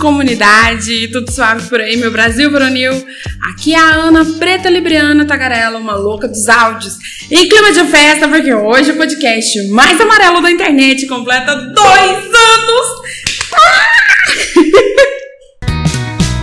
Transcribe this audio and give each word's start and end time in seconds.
Comunidade! 0.00 1.08
Tudo 1.08 1.30
suave 1.30 1.68
por 1.68 1.78
aí, 1.78 1.94
meu 1.96 2.10
Brasil 2.10 2.50
Veronil? 2.50 3.06
Aqui 3.50 3.74
é 3.74 3.78
a 3.78 3.94
Ana 3.96 4.24
Preta 4.38 4.70
Libriana 4.70 5.26
Tagarela, 5.26 5.78
uma 5.78 5.94
louca 5.94 6.26
dos 6.26 6.48
áudios. 6.48 6.94
Em 7.30 7.46
clima 7.46 7.70
de 7.70 7.84
festa, 7.84 8.26
porque 8.26 8.52
hoje 8.54 8.92
o 8.92 8.96
podcast 8.96 9.68
mais 9.68 10.00
amarelo 10.00 10.40
da 10.40 10.50
internet 10.50 11.06
completa 11.06 11.54
dois 11.54 12.16
anos! 12.16 12.86
Ah! 13.52 13.90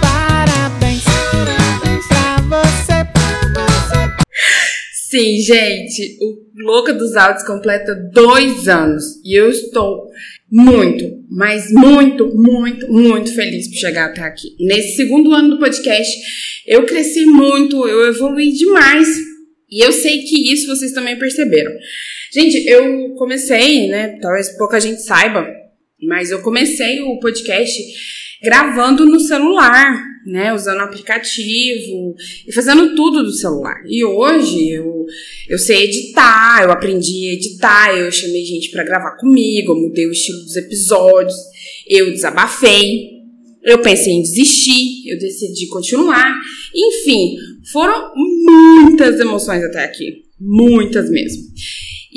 Parabéns, 0.02 1.04
parabéns 1.32 2.06
pra 2.08 2.38
você, 2.44 3.04
pra 3.12 3.64
você. 3.64 4.12
Sim, 5.10 5.42
gente, 5.42 6.18
o 6.22 6.48
Louca 6.64 6.94
dos 6.94 7.16
Áudios 7.16 7.44
completa 7.44 7.96
dois 8.14 8.68
anos 8.68 9.04
e 9.24 9.40
eu 9.40 9.50
estou 9.50 10.10
muito, 10.52 11.26
mas 11.30 11.72
muito, 11.72 12.28
muito, 12.36 12.92
muito 12.92 13.34
feliz 13.34 13.68
por 13.68 13.76
chegar 13.76 14.06
até 14.06 14.22
aqui. 14.22 14.56
Nesse 14.60 14.96
segundo 14.96 15.34
ano 15.34 15.50
do 15.50 15.60
podcast, 15.60 16.12
eu 16.66 16.86
cresci 16.86 17.26
muito, 17.26 17.88
eu 17.88 18.08
evolui 18.08 18.52
demais 18.52 19.08
e 19.70 19.84
eu 19.84 19.92
sei 19.92 20.20
que 20.24 20.52
isso 20.52 20.68
vocês 20.68 20.94
também 20.94 21.18
perceberam. 21.18 21.72
Gente, 22.34 22.66
eu 22.68 23.14
comecei, 23.16 23.88
né? 23.88 24.18
Talvez 24.22 24.50
pouca 24.58 24.80
gente 24.80 25.02
saiba, 25.02 25.48
mas 26.02 26.32
eu 26.32 26.42
comecei 26.42 27.02
o 27.02 27.20
podcast 27.20 27.78
gravando 28.42 29.06
no 29.06 29.20
celular, 29.20 30.04
né, 30.26 30.54
usando 30.54 30.82
aplicativo 30.82 32.16
e 32.48 32.52
fazendo 32.52 32.96
tudo 32.96 33.24
do 33.24 33.32
celular. 33.32 33.82
E 33.88 34.04
hoje 34.04 34.72
eu, 34.72 35.06
eu 35.50 35.58
sei 35.58 35.86
editar, 35.86 36.64
eu 36.64 36.72
aprendi 36.72 37.30
a 37.30 37.34
editar, 37.34 37.98
eu 37.98 38.12
chamei 38.12 38.44
gente 38.44 38.70
para 38.70 38.84
gravar 38.84 39.18
comigo, 39.18 39.72
eu 39.72 39.82
mudei 39.82 40.06
o 40.06 40.12
estilo 40.12 40.40
dos 40.40 40.56
episódios, 40.56 41.36
eu 41.88 42.12
desabafei, 42.12 43.18
eu 43.64 43.82
pensei 43.82 44.14
em 44.14 44.22
desistir, 44.22 45.10
eu 45.10 45.18
decidi 45.18 45.68
continuar. 45.68 46.34
Enfim, 46.76 47.36
foram 47.72 48.14
muitas 48.16 49.20
emoções 49.20 49.64
até 49.64 49.84
aqui, 49.84 50.24
muitas 50.40 51.10
mesmo. 51.10 51.44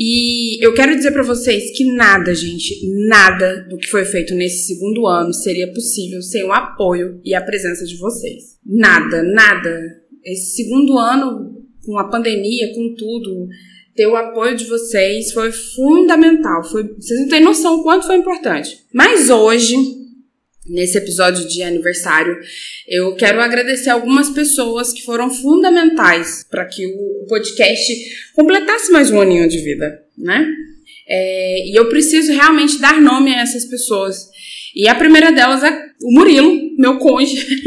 E 0.02 0.64
eu 0.64 0.72
quero 0.72 0.96
dizer 0.96 1.10
para 1.10 1.22
vocês 1.22 1.76
que 1.76 1.84
nada, 1.84 2.34
gente, 2.34 2.74
nada 3.06 3.66
do 3.68 3.76
que 3.76 3.86
foi 3.86 4.06
feito 4.06 4.34
nesse 4.34 4.68
segundo 4.68 5.06
ano 5.06 5.30
seria 5.34 5.70
possível 5.74 6.22
sem 6.22 6.42
o 6.42 6.50
apoio 6.50 7.20
e 7.22 7.34
a 7.34 7.42
presença 7.42 7.84
de 7.84 7.98
vocês. 7.98 8.58
Nada, 8.64 9.22
nada. 9.22 10.00
Esse 10.24 10.56
segundo 10.56 10.96
ano, 10.96 11.62
com 11.84 11.98
a 11.98 12.08
pandemia, 12.08 12.72
com 12.72 12.94
tudo, 12.94 13.46
ter 13.94 14.06
o 14.06 14.16
apoio 14.16 14.56
de 14.56 14.64
vocês 14.64 15.32
foi 15.32 15.52
fundamental. 15.52 16.64
Foi, 16.64 16.94
vocês 16.94 17.20
não 17.20 17.28
têm 17.28 17.44
noção 17.44 17.80
o 17.80 17.82
quanto 17.82 18.06
foi 18.06 18.16
importante. 18.16 18.78
Mas 18.94 19.28
hoje, 19.28 19.76
nesse 20.70 20.96
episódio 20.96 21.46
de 21.48 21.62
aniversário, 21.62 22.38
eu 22.88 23.14
quero 23.16 23.40
agradecer 23.40 23.90
algumas 23.90 24.30
pessoas 24.30 24.92
que 24.92 25.02
foram 25.02 25.28
fundamentais 25.30 26.46
para 26.50 26.64
que 26.64 26.86
o 26.86 27.26
podcast 27.28 27.92
completasse 28.34 28.90
mais 28.90 29.10
um 29.10 29.20
aninho 29.20 29.48
de 29.48 29.58
vida, 29.58 30.02
né? 30.16 30.46
É, 31.08 31.68
e 31.68 31.74
eu 31.78 31.88
preciso 31.88 32.32
realmente 32.32 32.80
dar 32.80 33.00
nome 33.00 33.34
a 33.34 33.42
essas 33.42 33.64
pessoas. 33.64 34.28
E 34.74 34.88
a 34.88 34.94
primeira 34.94 35.32
delas 35.32 35.64
é 35.64 35.90
o 36.02 36.12
Murilo, 36.12 36.56
meu 36.78 36.98
cônjuge, 36.98 37.46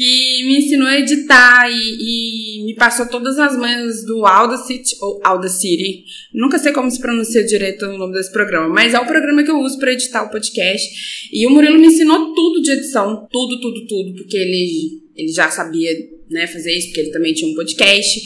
que 0.00 0.44
me 0.44 0.56
ensinou 0.56 0.88
a 0.88 0.98
editar 0.98 1.70
e, 1.70 2.60
e 2.60 2.64
me 2.64 2.74
passou 2.74 3.04
todas 3.04 3.38
as 3.38 3.54
manhas 3.54 4.02
do 4.06 4.24
Audacity, 4.24 4.96
ou 4.98 5.20
Audacity. 5.22 6.04
Nunca 6.32 6.58
sei 6.58 6.72
como 6.72 6.90
se 6.90 6.98
pronuncia 6.98 7.44
direito 7.44 7.84
o 7.84 7.98
nome 7.98 8.14
desse 8.14 8.32
programa, 8.32 8.66
mas 8.66 8.94
é 8.94 8.98
o 8.98 9.04
programa 9.04 9.42
que 9.42 9.50
eu 9.50 9.58
uso 9.58 9.78
para 9.78 9.92
editar 9.92 10.22
o 10.22 10.30
podcast. 10.30 11.28
E 11.30 11.46
o 11.46 11.50
Murilo 11.50 11.78
me 11.78 11.88
ensinou 11.88 12.32
tudo 12.32 12.62
de 12.62 12.70
edição, 12.70 13.28
tudo, 13.30 13.60
tudo, 13.60 13.86
tudo, 13.86 14.14
porque 14.14 14.38
ele, 14.38 15.02
ele 15.14 15.32
já 15.32 15.50
sabia 15.50 15.90
né, 16.30 16.46
fazer 16.46 16.74
isso, 16.74 16.86
porque 16.86 17.00
ele 17.00 17.10
também 17.10 17.34
tinha 17.34 17.52
um 17.52 17.54
podcast. 17.54 18.20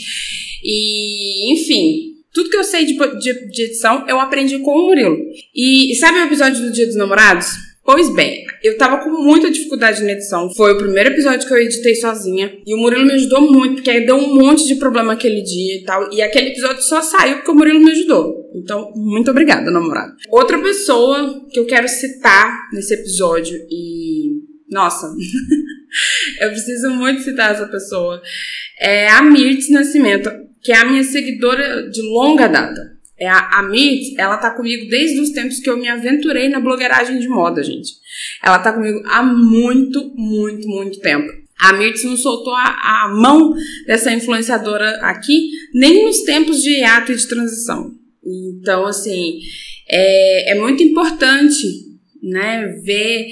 E, 0.63 1.51
enfim, 1.51 2.13
tudo 2.33 2.49
que 2.49 2.55
eu 2.55 2.63
sei 2.63 2.85
de, 2.85 2.93
de, 2.93 3.49
de 3.49 3.61
edição 3.63 4.07
eu 4.07 4.17
aprendi 4.17 4.59
com 4.59 4.71
o 4.71 4.85
Murilo. 4.85 5.17
E, 5.53 5.91
e 5.91 5.95
sabe 5.95 6.19
o 6.19 6.23
episódio 6.23 6.61
do 6.61 6.71
Dia 6.71 6.85
dos 6.85 6.95
Namorados? 6.95 7.47
Pois 7.85 8.11
bem, 8.15 8.43
eu 8.63 8.79
tava 8.79 9.03
com 9.03 9.11
muita 9.11 9.51
dificuldade 9.51 10.03
na 10.03 10.13
edição. 10.13 10.51
Foi 10.55 10.73
o 10.73 10.77
primeiro 10.77 11.11
episódio 11.11 11.47
que 11.47 11.53
eu 11.53 11.59
editei 11.59 11.93
sozinha. 11.93 12.51
E 12.65 12.73
o 12.73 12.77
Murilo 12.79 13.05
me 13.05 13.13
ajudou 13.13 13.41
muito, 13.41 13.75
porque 13.75 13.99
deu 13.99 14.15
um 14.15 14.33
monte 14.33 14.65
de 14.65 14.75
problema 14.75 15.13
aquele 15.13 15.43
dia 15.43 15.75
e 15.75 15.83
tal. 15.83 16.11
E 16.11 16.19
aquele 16.19 16.49
episódio 16.49 16.81
só 16.81 16.99
saiu 17.03 17.35
porque 17.35 17.51
o 17.51 17.53
Murilo 17.53 17.79
me 17.79 17.91
ajudou. 17.91 18.49
Então, 18.55 18.91
muito 18.95 19.29
obrigada, 19.29 19.69
namorado. 19.69 20.15
Outra 20.29 20.57
pessoa 20.57 21.45
que 21.51 21.59
eu 21.59 21.67
quero 21.67 21.87
citar 21.87 22.69
nesse 22.73 22.95
episódio 22.95 23.55
e. 23.69 24.31
Nossa, 24.71 25.05
eu 26.41 26.49
preciso 26.49 26.89
muito 26.89 27.21
citar 27.21 27.53
essa 27.53 27.67
pessoa. 27.67 28.19
É 28.79 29.09
a 29.09 29.21
Mirtz 29.21 29.69
Nascimento, 29.69 30.31
que 30.63 30.71
é 30.71 30.77
a 30.77 30.85
minha 30.85 31.03
seguidora 31.03 31.87
de 31.91 32.01
longa 32.01 32.47
data. 32.47 32.94
É 33.17 33.27
a, 33.27 33.37
a 33.37 33.71
ela 34.17 34.37
tá 34.37 34.51
comigo 34.51 34.89
desde 34.89 35.19
os 35.21 35.31
tempos 35.31 35.59
que 35.59 35.69
eu 35.69 35.77
me 35.77 35.87
aventurei 35.87 36.49
na 36.49 36.59
blogueiragem 36.59 37.19
de 37.19 37.27
moda, 37.27 37.63
gente. 37.63 37.93
Ela 38.43 38.59
tá 38.59 38.73
comigo 38.73 39.01
há 39.05 39.23
muito, 39.23 40.11
muito, 40.15 40.67
muito 40.67 40.99
tempo. 40.99 41.31
A 41.57 41.71
Mirtz 41.73 42.03
não 42.03 42.17
soltou 42.17 42.53
a, 42.53 43.05
a 43.05 43.07
mão 43.07 43.53
dessa 43.87 44.13
influenciadora 44.13 44.99
aqui, 45.01 45.49
nem 45.73 46.05
nos 46.05 46.23
tempos 46.23 46.61
de 46.61 46.71
hiato 46.71 47.13
e 47.13 47.15
de 47.15 47.27
transição. 47.27 47.91
Então, 48.25 48.85
assim, 48.85 49.39
é, 49.89 50.51
é 50.51 50.55
muito 50.55 50.83
importante, 50.83 51.65
né, 52.21 52.67
ver 52.83 53.27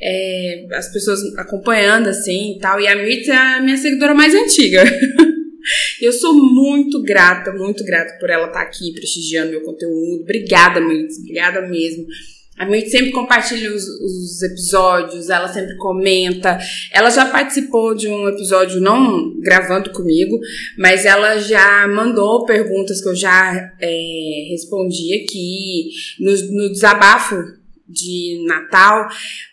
é, 0.00 0.66
as 0.72 0.92
pessoas 0.92 1.20
acompanhando, 1.36 2.08
assim, 2.08 2.56
e 2.56 2.58
tal. 2.60 2.80
E 2.80 2.86
a 2.86 2.94
Mirtz 2.94 3.28
é 3.28 3.36
a 3.36 3.60
minha 3.60 3.76
seguidora 3.76 4.14
mais 4.14 4.32
antiga. 4.32 4.84
Eu 6.04 6.12
sou 6.12 6.34
muito 6.34 7.02
grata, 7.02 7.50
muito 7.50 7.82
grata 7.82 8.18
por 8.20 8.28
ela 8.28 8.48
estar 8.48 8.60
aqui 8.60 8.92
prestigiando 8.92 9.52
meu 9.52 9.62
conteúdo. 9.62 10.22
Obrigada, 10.22 10.78
Mirtz, 10.78 11.18
obrigada 11.18 11.62
mesmo. 11.62 12.04
A 12.58 12.66
Mirtz 12.66 12.90
sempre 12.90 13.10
compartilha 13.10 13.74
os, 13.74 13.82
os, 13.82 14.42
episódios, 14.42 15.30
ela 15.30 15.48
sempre 15.48 15.76
comenta. 15.78 16.58
Ela 16.92 17.08
já 17.10 17.26
participou 17.26 17.94
de 17.94 18.06
um 18.06 18.28
episódio, 18.28 18.82
não 18.82 19.34
gravando 19.40 19.90
comigo, 19.92 20.38
mas 20.78 21.06
ela 21.06 21.38
já 21.38 21.88
mandou 21.88 22.44
perguntas 22.44 23.00
que 23.02 23.08
eu 23.08 23.16
já 23.16 23.72
é, 23.80 24.48
respondi 24.50 25.22
aqui 25.22 25.88
no, 26.20 26.32
no 26.52 26.70
desabafo 26.70 27.63
de 27.88 28.44
Natal. 28.46 29.08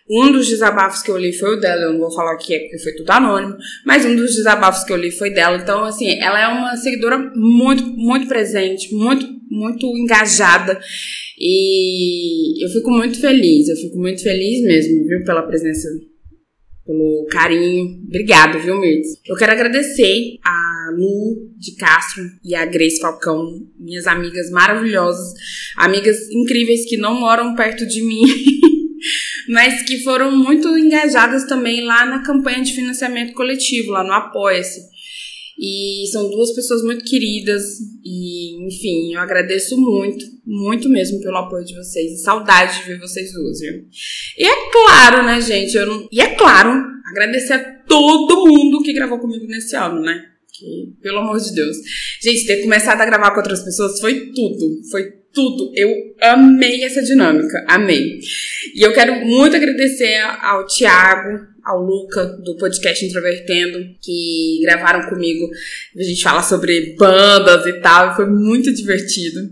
Um 0.09 0.31
dos 0.31 0.47
desabafos 0.47 1.01
que 1.01 1.09
eu 1.09 1.17
li 1.17 1.31
foi 1.33 1.55
o 1.55 1.59
dela, 1.59 1.83
eu 1.83 1.93
não 1.93 1.99
vou 1.99 2.13
falar 2.13 2.35
o 2.35 2.37
que 2.37 2.53
é, 2.53 2.59
porque 2.59 2.79
foi 2.79 2.93
tudo 2.93 3.09
anônimo, 3.11 3.55
mas 3.85 4.05
um 4.05 4.15
dos 4.15 4.35
desabafos 4.35 4.83
que 4.83 4.91
eu 4.91 4.97
li 4.97 5.11
foi 5.11 5.29
dela. 5.29 5.57
Então, 5.57 5.83
assim, 5.83 6.19
ela 6.19 6.39
é 6.39 6.47
uma 6.47 6.75
seguidora 6.75 7.17
muito, 7.35 7.83
muito 7.83 8.27
presente, 8.27 8.93
muito, 8.93 9.27
muito 9.49 9.85
engajada. 9.97 10.79
E 11.39 12.63
eu 12.63 12.69
fico 12.69 12.91
muito 12.91 13.19
feliz, 13.19 13.67
eu 13.67 13.75
fico 13.75 13.97
muito 13.97 14.21
feliz 14.21 14.63
mesmo, 14.63 15.07
viu, 15.07 15.23
pela 15.23 15.43
presença, 15.43 15.87
pelo 16.91 17.25
carinho. 17.29 18.01
Obrigada, 18.05 18.59
viu, 18.59 18.79
Mirtz? 18.79 19.19
Eu 19.25 19.35
quero 19.37 19.53
agradecer 19.53 20.37
a 20.43 20.89
Lu 20.93 21.49
de 21.57 21.75
Castro 21.75 22.23
e 22.43 22.53
a 22.53 22.65
Grace 22.65 22.99
Falcão, 22.99 23.65
minhas 23.79 24.07
amigas 24.07 24.49
maravilhosas, 24.51 25.33
amigas 25.77 26.29
incríveis 26.29 26.87
que 26.87 26.97
não 26.97 27.17
moram 27.19 27.55
perto 27.55 27.87
de 27.87 28.03
mim. 28.03 28.23
mas 29.49 29.81
que 29.83 30.03
foram 30.03 30.35
muito 30.35 30.77
engajadas 30.77 31.45
também 31.45 31.83
lá 31.83 32.05
na 32.05 32.23
campanha 32.23 32.61
de 32.61 32.73
financiamento 32.73 33.33
coletivo, 33.33 33.91
lá 33.91 34.03
no 34.03 34.13
Apoia-se. 34.13 34.91
E 35.59 36.07
são 36.11 36.29
duas 36.29 36.53
pessoas 36.53 36.81
muito 36.83 37.05
queridas 37.05 37.63
e, 38.03 38.20
enfim, 38.71 39.13
eu 39.13 39.19
agradeço 39.19 39.77
muito, 39.77 40.25
muito 40.45 40.89
mesmo 40.89 41.19
pelo 41.21 41.37
apoio 41.37 41.65
de 41.65 41.75
vocês. 41.75 42.23
Saudade 42.23 42.79
de 42.79 42.87
ver 42.87 42.99
vocês 42.99 43.33
duas, 43.33 43.59
viu? 43.59 43.85
E 44.37 44.47
é 44.47 44.71
claro, 44.71 45.23
né, 45.25 45.41
gente? 45.41 45.75
Eu 45.75 45.85
não... 45.85 46.07
E 46.11 46.21
é 46.21 46.35
claro, 46.35 46.81
agradecer 47.11 47.53
a 47.53 47.63
todo 47.87 48.47
mundo 48.47 48.81
que 48.81 48.93
gravou 48.93 49.19
comigo 49.19 49.45
nesse 49.45 49.75
ano, 49.75 50.01
né? 50.01 50.25
Que, 50.53 50.93
pelo 51.01 51.19
amor 51.19 51.39
de 51.39 51.53
Deus. 51.53 51.77
Gente, 52.23 52.45
ter 52.45 52.61
começado 52.61 53.01
a 53.01 53.05
gravar 53.05 53.31
com 53.31 53.39
outras 53.39 53.63
pessoas 53.63 53.99
foi 53.99 54.31
tudo. 54.33 54.81
Foi 54.89 55.11
tudo. 55.33 55.71
Eu 55.75 55.91
amei 56.21 56.83
essa 56.83 57.01
dinâmica, 57.01 57.65
amei. 57.67 58.19
E 58.75 58.81
eu 58.81 58.93
quero 58.93 59.25
muito 59.25 59.55
agradecer 59.55 60.17
ao 60.41 60.65
Tiago, 60.65 61.50
ao 61.63 61.81
Luca, 61.81 62.25
do 62.43 62.57
podcast 62.57 63.05
Introvertendo, 63.05 63.79
que 64.01 64.59
gravaram 64.63 65.09
comigo. 65.09 65.49
A 65.97 66.03
gente 66.03 66.23
fala 66.23 66.41
sobre 66.41 66.95
bandas 66.97 67.65
e 67.65 67.73
tal, 67.73 68.15
foi 68.15 68.27
muito 68.27 68.73
divertido. 68.73 69.49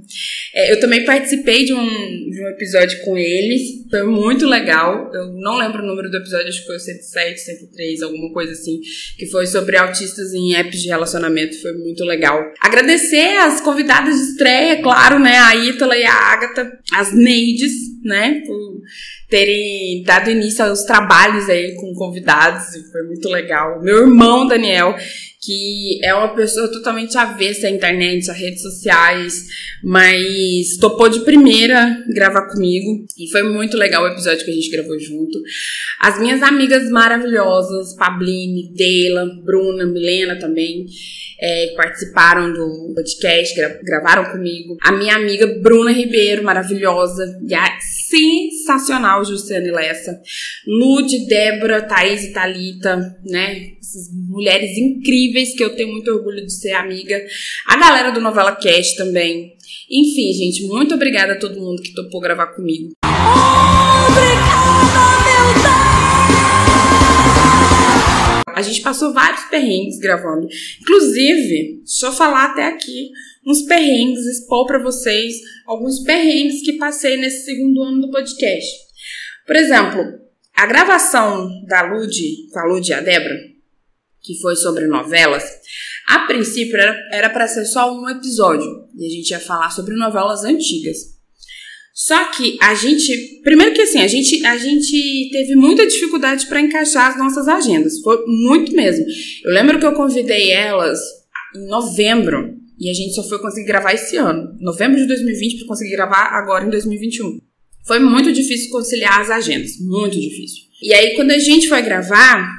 É, 0.54 0.72
eu 0.72 0.80
também 0.80 1.06
participei 1.06 1.66
de 1.66 1.74
um, 1.74 1.86
de 1.86 2.44
um 2.44 2.48
episódio 2.50 3.00
com 3.02 3.18
eles, 3.18 3.62
foi 3.90 4.04
muito 4.04 4.48
legal. 4.48 5.12
Eu 5.14 5.34
não 5.34 5.58
lembro 5.58 5.84
o 5.84 5.86
número 5.86 6.10
do 6.10 6.18
episódio, 6.18 6.48
acho 6.48 6.62
que 6.62 6.68
foi 6.68 6.76
o 6.76 6.80
107, 6.80 7.40
103, 7.40 8.02
alguma 8.02 8.34
coisa 8.34 8.54
assim, 8.54 8.80
que 9.18 9.28
foi 9.28 9.46
sobre 9.46 9.78
autistas 9.78 10.34
em 10.34 10.56
apps 10.56 10.82
de 10.82 10.90
relacionamento, 10.90 11.62
foi 11.62 11.74
muito 11.74 12.04
legal. 12.04 12.44
Agradecer 12.60 13.38
as 13.38 13.62
convidadas 13.62 14.16
de 14.16 14.32
estreia, 14.32 14.82
claro, 14.82 15.20
né, 15.20 15.38
a 15.38 15.56
Ítala 15.56 15.96
e 15.96 16.04
a 16.04 16.14
Agatha, 16.14 16.72
as 16.94 17.14
Neides, 17.14 17.74
né, 18.04 18.42
por 18.46 18.82
terem 19.30 20.04
dado 20.04 20.32
início 20.32 20.66
aos 20.66 20.84
trabalhos 20.84 21.48
aí 21.50 21.76
com 21.76 21.94
convidados, 22.10 22.76
foi 22.92 23.04
muito 23.04 23.30
legal. 23.30 23.80
Meu 23.82 24.00
irmão 24.00 24.48
Daniel, 24.48 24.96
que 25.42 26.00
é 26.04 26.14
uma 26.14 26.36
pessoa 26.36 26.68
totalmente 26.68 27.18
avessa 27.18 27.68
à 27.68 27.70
internet, 27.70 28.30
a 28.30 28.34
redes 28.34 28.62
sociais, 28.62 29.46
mas 29.84 30.78
topou 30.78 31.08
de 31.08 31.22
primeira 31.22 32.04
gravar 32.14 32.50
comigo 32.50 33.06
e 33.18 33.30
foi 33.32 33.44
muito 33.44 33.78
legal 33.78 34.04
o 34.04 34.08
episódio 34.08 34.44
que 34.44 34.52
a 34.52 34.54
gente 34.54 34.70
gravou 34.70 35.00
junto. 35.00 35.40
As 36.02 36.20
minhas 36.20 36.44
amigas 36.44 36.90
maravilhosas, 36.90 37.96
Pabline, 37.96 38.74
Deila, 38.76 39.26
Bruna, 39.46 39.86
Milena 39.86 40.38
também 40.38 40.86
é, 41.42 41.68
que 41.68 41.76
participaram 41.76 42.52
do 42.52 42.94
podcast, 42.94 43.56
gra 43.56 43.80
gravaram 43.82 44.32
comigo. 44.32 44.78
A 44.84 44.92
minha 44.92 45.16
amiga 45.16 45.48
Bruna 45.62 45.92
Ribeiro, 45.92 46.44
maravilhosa, 46.44 47.40
e 47.48 47.56
a 47.56 47.78
sensacional 47.80 49.24
Jussiane 49.24 49.72
Lessa. 49.72 50.20
Lude, 50.68 51.28
Débora, 51.28 51.82
Thaís 51.82 52.26
e 52.26 52.34
Thalita, 52.34 53.18
né? 53.26 53.72
Essas 53.80 54.10
mulheres 54.28 54.78
incríveis 54.78 55.29
que 55.56 55.64
eu 55.64 55.76
tenho 55.76 55.92
muito 55.92 56.12
orgulho 56.12 56.46
de 56.46 56.52
ser 56.52 56.72
amiga. 56.72 57.22
A 57.68 57.78
galera 57.78 58.12
do 58.12 58.22
Novela 58.22 58.56
Cast 58.56 58.98
também. 58.98 59.54
Enfim, 59.90 60.34
gente, 60.34 60.64
muito 60.68 60.96
obrigada 60.96 61.34
a 61.34 61.40
todo 61.40 61.60
mundo 61.60 61.82
que 61.82 61.94
topou 61.94 62.22
gravar 62.22 62.48
comigo. 62.48 62.92
Obrigada, 64.08 64.40
meu 65.26 65.54
Deus! 65.62 65.80
A 68.56 68.62
gente 68.62 68.82
passou 68.82 69.14
vários 69.14 69.46
perrengues 69.46 70.00
gravando. 70.00 70.48
Inclusive, 70.82 71.82
deixa 71.86 72.06
eu 72.06 72.12
falar 72.12 72.52
até 72.52 72.68
aqui 72.68 73.10
uns 73.46 73.64
perrengues, 73.64 74.26
expor 74.26 74.68
para 74.68 74.84
vocês 74.84 75.36
alguns 75.66 76.02
perrengues 76.02 76.62
que 76.64 76.74
passei 76.74 77.18
nesse 77.18 77.46
segundo 77.46 77.82
ano 77.82 78.02
do 78.02 78.12
podcast. 78.12 78.70
Por 79.48 79.56
exemplo, 79.56 80.04
a 80.56 80.66
gravação 80.66 81.50
da 81.68 81.82
Lud, 81.82 82.14
com 82.52 82.60
a 82.60 82.66
Lud 82.66 82.88
e 82.88 82.94
a 82.94 83.02
Débora, 83.02 83.36
que 84.22 84.40
foi 84.40 84.56
sobre 84.56 84.88
novelas, 84.88 85.44
a 86.08 86.20
princípio 86.20 86.78
era 87.12 87.30
para 87.30 87.48
ser 87.48 87.66
só 87.66 87.94
um 87.94 88.10
episódio 88.10 88.88
e 88.98 89.06
a 89.06 89.10
gente 89.10 89.30
ia 89.30 89.40
falar 89.40 89.70
sobre 89.70 89.96
novelas 89.96 90.44
antigas. 90.44 91.20
Só 91.94 92.32
que 92.32 92.58
a 92.62 92.74
gente, 92.74 93.42
primeiro 93.44 93.76
que 93.76 93.82
assim, 93.82 94.00
a 94.00 94.08
gente, 94.08 94.46
a 94.46 94.58
gente 94.58 95.30
teve 95.34 95.54
muita 95.56 95.86
dificuldade 95.86 96.48
para 96.48 96.62
encaixar 96.62 97.12
as 97.12 97.18
nossas 97.18 97.48
agendas, 97.48 98.00
foi 98.00 98.26
muito 98.26 98.72
mesmo. 98.72 99.06
Eu 99.44 99.52
lembro 99.52 99.78
que 99.80 99.86
eu 99.86 99.92
convidei 99.92 100.52
elas 100.52 100.98
em 101.56 101.68
novembro 101.68 102.58
e 102.80 102.90
a 102.90 102.94
gente 102.94 103.14
só 103.14 103.22
foi 103.22 103.38
conseguir 103.40 103.68
gravar 103.68 103.94
esse 103.94 104.16
ano, 104.16 104.56
novembro 104.62 104.98
de 104.98 105.08
2020 105.08 105.58
para 105.58 105.68
conseguir 105.68 105.92
gravar 105.92 106.30
agora 106.32 106.66
em 106.66 106.70
2021. 106.70 107.42
Foi 107.86 108.00
muito 108.00 108.32
difícil 108.32 108.72
conciliar 108.72 109.20
as 109.20 109.30
agendas, 109.30 109.72
muito 109.82 110.18
difícil. 110.18 110.64
E 110.82 110.94
aí 110.94 111.16
quando 111.16 111.32
a 111.32 111.40
gente 111.40 111.68
foi 111.68 111.82
gravar, 111.82 112.59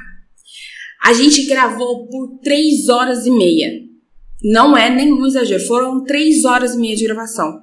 a 1.03 1.13
gente 1.13 1.47
gravou 1.47 2.07
por 2.07 2.39
três 2.43 2.87
horas 2.87 3.25
e 3.25 3.31
meia. 3.31 3.69
Não 4.43 4.75
é 4.75 4.89
nenhum 4.89 5.25
exagero, 5.25 5.65
foram 5.65 6.03
três 6.03 6.45
horas 6.45 6.73
e 6.73 6.77
meia 6.77 6.95
de 6.95 7.05
gravação. 7.05 7.59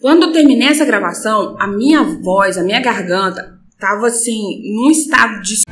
Quando 0.00 0.24
eu 0.24 0.32
terminei 0.32 0.68
essa 0.68 0.84
gravação, 0.84 1.56
a 1.58 1.66
minha 1.66 2.02
voz, 2.02 2.56
a 2.56 2.62
minha 2.62 2.80
garganta, 2.80 3.58
tava 3.78 4.06
assim, 4.06 4.62
num 4.74 4.90
estado 4.90 5.42
de. 5.42 5.62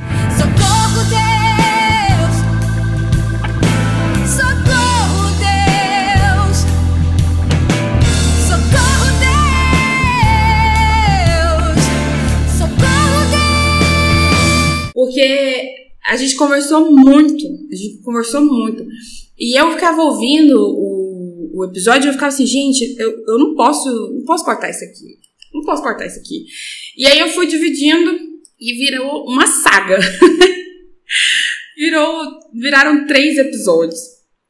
A 16.13 16.17
gente 16.17 16.35
conversou 16.35 16.91
muito, 16.91 17.45
a 17.71 17.75
gente 17.75 18.01
conversou 18.03 18.41
muito. 18.41 18.85
E 19.37 19.59
eu 19.59 19.71
ficava 19.71 20.01
ouvindo 20.01 20.57
o 20.57 21.03
o 21.53 21.63
episódio, 21.65 22.09
eu 22.09 22.13
ficava 22.13 22.33
assim, 22.33 22.47
gente, 22.47 22.95
eu, 22.99 23.11
eu 23.27 23.37
não 23.37 23.53
posso, 23.53 23.87
não 24.11 24.25
posso 24.25 24.43
cortar 24.43 24.71
isso 24.71 24.83
aqui. 24.83 25.19
Não 25.53 25.61
posso 25.61 25.83
cortar 25.83 26.07
isso 26.07 26.19
aqui. 26.19 26.45
E 26.97 27.05
aí 27.05 27.19
eu 27.19 27.29
fui 27.29 27.45
dividindo 27.45 28.19
e 28.59 28.73
virou 28.73 29.25
uma 29.25 29.45
saga. 29.45 29.99
Virou, 31.75 32.39
viraram 32.53 33.07
três 33.07 33.37
episódios. 33.37 33.99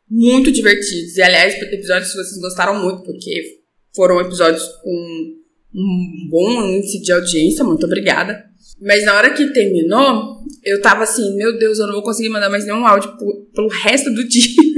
Muito 0.10 0.51
divertidos. 0.51 1.15
E 1.15 1.21
aliás, 1.21 1.54
episódios 1.56 2.12
que 2.12 2.18
vocês 2.18 2.38
gostaram 2.39 2.83
muito, 2.83 3.01
porque 3.04 3.60
foram 3.95 4.19
episódios 4.19 4.62
com 4.83 5.33
um 5.74 6.27
bom 6.30 6.63
índice 6.68 7.01
de 7.01 7.12
audiência. 7.13 7.63
Muito 7.63 7.86
obrigada. 7.86 8.44
Mas 8.81 9.05
na 9.05 9.15
hora 9.15 9.33
que 9.33 9.53
terminou, 9.53 10.43
eu 10.63 10.81
tava 10.81 11.03
assim, 11.03 11.35
meu 11.35 11.57
Deus, 11.57 11.79
eu 11.79 11.87
não 11.87 11.93
vou 11.93 12.03
conseguir 12.03 12.29
mandar 12.29 12.49
mais 12.49 12.65
nenhum 12.65 12.85
áudio 12.85 13.15
pelo 13.53 13.67
resto 13.67 14.09
do 14.13 14.23
dia. 14.27 14.73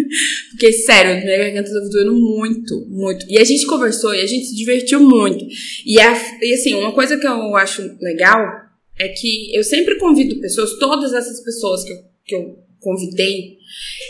Porque, 0.52 0.72
sério, 0.72 1.24
minha 1.24 1.38
garganta 1.38 1.74
tava 1.74 1.90
doendo 1.90 2.14
muito, 2.14 2.86
muito. 2.88 3.26
E 3.30 3.38
a 3.38 3.44
gente 3.44 3.66
conversou 3.66 4.14
e 4.14 4.22
a 4.22 4.28
gente 4.28 4.46
se 4.46 4.56
divertiu 4.56 5.00
muito. 5.00 5.44
E, 5.86 6.00
a, 6.00 6.14
e 6.42 6.54
assim, 6.54 6.74
uma 6.76 6.94
coisa 6.94 7.18
que 7.18 7.26
eu 7.28 7.56
acho 7.56 7.82
legal 8.02 8.66
é 9.00 9.10
que 9.10 9.56
eu 9.56 9.64
sempre 9.64 9.96
convido 9.98 10.40
pessoas, 10.40 10.78
todas 10.78 11.14
essas 11.14 11.44
pessoas 11.44 11.84
que 11.84 11.92
eu, 11.92 11.98
que 12.26 12.36
eu 12.36 12.60
convidei, 12.80 13.58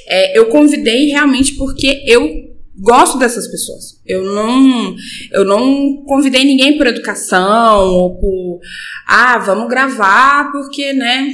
é, 0.08 0.38
eu 0.38 0.48
convidei 0.48 1.08
realmente 1.08 1.56
porque 1.56 2.04
eu 2.06 2.55
gosto 2.80 3.18
dessas 3.18 3.48
pessoas. 3.48 4.02
Eu 4.06 4.24
não, 4.24 4.96
eu 5.32 5.46
não 5.46 6.04
convidei 6.06 6.44
ninguém 6.44 6.78
por 6.78 6.88
educação 6.88 7.88
ou 7.88 8.20
por, 8.20 8.60
ah, 9.08 9.38
vamos 9.40 9.70
gravar 9.70 10.52
porque, 10.52 10.94
né, 10.94 11.28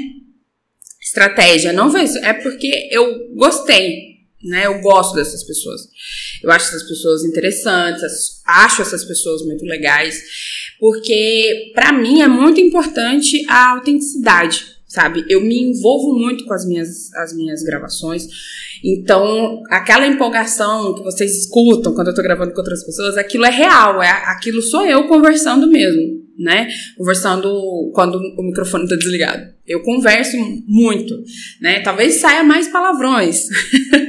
estratégia. 1.02 1.74
Não 1.74 1.96
isso. 2.04 2.18
É 2.20 2.34
porque 2.34 2.90
eu 2.92 3.34
gostei 3.36 4.12
né? 4.44 4.66
Eu 4.66 4.82
gosto 4.82 5.16
dessas 5.16 5.44
pessoas. 5.44 5.82
Eu 6.44 6.52
acho 6.52 6.68
essas 6.68 6.88
pessoas 6.88 7.24
interessantes, 7.24 8.42
acho 8.46 8.82
essas 8.82 9.06
pessoas 9.06 9.44
muito 9.44 9.64
legais, 9.66 10.20
porque 10.80 11.72
para 11.74 11.92
mim 11.92 12.22
é 12.22 12.28
muito 12.28 12.60
importante 12.60 13.46
a 13.48 13.72
autenticidade, 13.72 14.66
sabe? 14.92 15.24
Eu 15.30 15.40
me 15.42 15.58
envolvo 15.62 16.14
muito 16.14 16.44
com 16.44 16.54
as 16.54 16.66
minhas, 16.66 17.14
as 17.14 17.34
minhas 17.34 17.64
gravações. 17.64 18.28
Então, 18.84 19.64
aquela 19.70 20.06
empolgação 20.06 20.94
que 20.96 21.02
vocês 21.02 21.32
escutam 21.32 21.94
quando 21.94 22.10
eu 22.10 22.14
tô 22.14 22.22
gravando 22.22 22.52
com 22.52 22.60
outras 22.60 22.84
pessoas, 22.86 23.18
aquilo 23.18 23.46
é 23.46 23.50
real, 23.50 24.04
é, 24.04 24.10
aquilo 24.10 24.62
sou 24.62 24.86
eu 24.86 25.08
conversando 25.08 25.66
mesmo, 25.68 26.26
né? 26.38 26.68
Conversando 26.98 27.90
quando 27.94 28.18
o 28.38 28.44
microfone 28.44 28.86
tá 28.86 28.98
desligado. 28.98 29.54
Eu 29.66 29.82
converso 29.82 30.36
muito, 30.68 31.16
né? 31.62 31.80
Talvez 31.80 32.16
saia 32.16 32.44
mais 32.44 32.68
palavrões. 32.68 33.48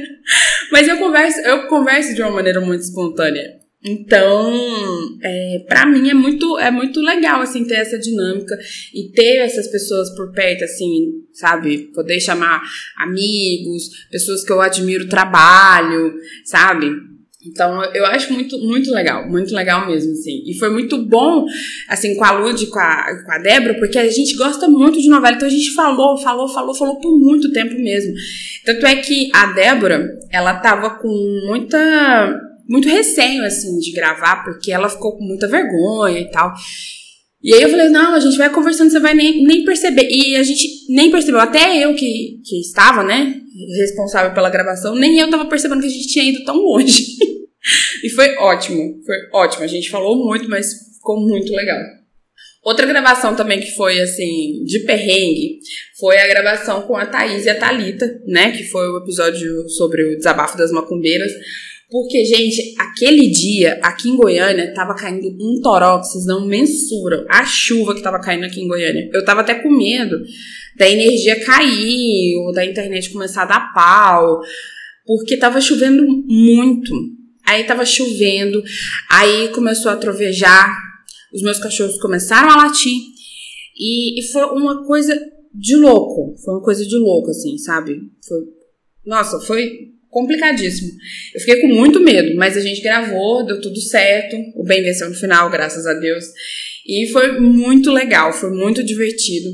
Mas 0.69 0.87
eu 0.87 0.97
converso, 0.97 1.39
eu 1.41 1.67
converso 1.67 2.13
de 2.13 2.21
uma 2.21 2.31
maneira 2.31 2.59
muito 2.59 2.81
espontânea. 2.81 3.62
Então, 3.85 4.53
é, 5.21 5.65
para 5.67 5.85
mim 5.85 6.09
é 6.09 6.13
muito, 6.13 6.57
é 6.57 6.71
muito 6.71 7.01
legal, 7.01 7.41
assim, 7.41 7.65
ter 7.65 7.75
essa 7.75 7.99
dinâmica 7.99 8.57
e 8.93 9.11
ter 9.11 9.37
essas 9.37 9.67
pessoas 9.67 10.09
por 10.15 10.31
perto, 10.31 10.63
assim, 10.63 11.11
sabe? 11.33 11.89
Poder 11.93 12.19
chamar 12.21 12.61
amigos, 12.97 14.07
pessoas 14.09 14.43
que 14.43 14.51
eu 14.51 14.61
admiro 14.61 15.03
o 15.03 15.09
trabalho, 15.09 16.13
sabe? 16.45 16.91
Então, 17.45 17.83
eu 17.93 18.05
acho 18.05 18.31
muito, 18.31 18.57
muito 18.59 18.89
legal, 18.91 19.29
muito 19.29 19.53
legal 19.53 19.85
mesmo, 19.85 20.13
assim. 20.13 20.43
E 20.45 20.57
foi 20.57 20.69
muito 20.69 20.97
bom, 21.05 21.45
assim, 21.89 22.15
com 22.15 22.23
a 22.23 22.31
Lud, 22.31 22.65
com 22.67 22.79
a, 22.79 23.23
com 23.25 23.31
a 23.33 23.37
Débora, 23.37 23.73
porque 23.79 23.99
a 23.99 24.09
gente 24.09 24.35
gosta 24.35 24.67
muito 24.69 25.01
de 25.01 25.09
novela, 25.09 25.35
então 25.35 25.47
a 25.47 25.51
gente 25.51 25.73
falou, 25.73 26.17
falou, 26.17 26.47
falou, 26.47 26.73
falou 26.73 26.99
por 27.01 27.19
muito 27.19 27.51
tempo 27.51 27.75
mesmo. 27.75 28.13
Tanto 28.65 28.85
é 28.85 28.95
que 28.95 29.29
a 29.33 29.47
Débora, 29.47 30.17
ela 30.31 30.53
tava 30.55 30.91
com 30.91 31.41
muita, 31.45 32.39
muito 32.73 32.89
receio, 32.89 33.45
assim, 33.45 33.77
de 33.77 33.91
gravar, 33.91 34.43
porque 34.43 34.71
ela 34.71 34.89
ficou 34.89 35.15
com 35.15 35.23
muita 35.23 35.47
vergonha 35.47 36.19
e 36.19 36.31
tal. 36.31 36.51
E 37.43 37.53
aí 37.53 37.61
eu 37.61 37.69
falei, 37.69 37.87
não, 37.89 38.15
a 38.15 38.19
gente 38.19 38.35
vai 38.35 38.49
conversando, 38.49 38.89
você 38.89 38.99
vai 38.99 39.13
nem, 39.13 39.43
nem 39.43 39.63
perceber. 39.63 40.07
E 40.09 40.35
a 40.35 40.41
gente 40.41 40.67
nem 40.89 41.11
percebeu, 41.11 41.39
até 41.39 41.77
eu 41.77 41.93
que, 41.93 42.41
que 42.43 42.59
estava, 42.59 43.03
né, 43.03 43.35
responsável 43.77 44.33
pela 44.33 44.49
gravação, 44.49 44.95
nem 44.95 45.19
eu 45.19 45.29
tava 45.29 45.45
percebendo 45.45 45.81
que 45.81 45.85
a 45.87 45.91
gente 45.91 46.07
tinha 46.07 46.25
ido 46.25 46.43
tão 46.45 46.55
longe. 46.55 47.05
e 48.03 48.09
foi 48.09 48.35
ótimo, 48.37 48.99
foi 49.05 49.17
ótimo. 49.31 49.63
A 49.63 49.67
gente 49.67 49.91
falou 49.91 50.25
muito, 50.25 50.49
mas 50.49 50.73
ficou 50.95 51.21
muito 51.21 51.53
legal. 51.53 51.79
Outra 52.63 52.87
gravação 52.87 53.35
também 53.35 53.59
que 53.59 53.75
foi, 53.75 53.99
assim, 53.99 54.63
de 54.63 54.79
perrengue, 54.79 55.59
foi 55.99 56.17
a 56.17 56.27
gravação 56.27 56.81
com 56.83 56.95
a 56.95 57.05
Thaís 57.05 57.45
e 57.45 57.49
a 57.49 57.59
Thalita, 57.59 58.21
né? 58.25 58.51
Que 58.51 58.63
foi 58.63 58.87
o 58.89 58.97
episódio 58.97 59.69
sobre 59.69 60.03
o 60.05 60.17
desabafo 60.17 60.57
das 60.57 60.71
macumbeiras. 60.71 61.31
Porque, 61.93 62.25
gente, 62.25 62.73
aquele 62.79 63.29
dia, 63.29 63.79
aqui 63.83 64.09
em 64.09 64.17
Goiânia, 64.17 64.73
tava 64.73 64.95
caindo 64.95 65.27
um 65.27 65.61
toró 65.61 65.99
que 65.99 66.07
vocês 66.07 66.25
não 66.25 66.47
mensuram. 66.47 67.23
A 67.29 67.45
chuva 67.45 67.93
que 67.93 68.01
tava 68.01 68.19
caindo 68.19 68.45
aqui 68.45 68.61
em 68.61 68.67
Goiânia. 68.67 69.11
Eu 69.13 69.23
tava 69.23 69.41
até 69.41 69.53
com 69.53 69.69
medo 69.69 70.19
da 70.75 70.89
energia 70.89 71.39
cair, 71.45 72.35
ou 72.37 72.51
da 72.51 72.65
internet 72.65 73.11
começar 73.11 73.43
a 73.43 73.45
dar 73.45 73.73
pau. 73.75 74.41
Porque 75.05 75.37
tava 75.37 75.61
chovendo 75.61 76.03
muito. 76.25 76.91
Aí 77.45 77.63
tava 77.63 77.85
chovendo, 77.85 78.63
aí 79.11 79.49
começou 79.49 79.91
a 79.91 79.95
trovejar, 79.95 80.75
os 81.31 81.43
meus 81.43 81.59
cachorros 81.59 81.99
começaram 81.99 82.49
a 82.49 82.55
latir. 82.55 82.97
E, 83.77 84.19
e 84.19 84.23
foi 84.31 84.45
uma 84.45 84.83
coisa 84.87 85.15
de 85.53 85.75
louco. 85.75 86.35
Foi 86.43 86.55
uma 86.55 86.63
coisa 86.63 86.83
de 86.83 86.95
louco, 86.95 87.29
assim, 87.29 87.55
sabe? 87.59 87.99
Foi, 88.27 88.39
nossa, 89.05 89.39
foi 89.41 89.92
complicadíssimo. 90.13 90.91
Eu 91.33 91.39
fiquei 91.41 91.59
com 91.59 91.67
muito 91.67 91.99
medo, 91.99 92.35
mas 92.35 92.55
a 92.55 92.61
gente 92.61 92.81
gravou, 92.81 93.45
deu 93.45 93.59
tudo 93.59 93.81
certo. 93.81 94.37
O 94.55 94.63
bem 94.63 94.81
venceu 94.81 95.09
no 95.09 95.15
final, 95.15 95.49
graças 95.49 95.85
a 95.85 95.93
Deus. 95.93 96.23
E 96.87 97.07
foi 97.11 97.39
muito 97.39 97.91
legal, 97.91 98.31
foi 98.31 98.51
muito 98.51 98.83
divertido. 98.83 99.49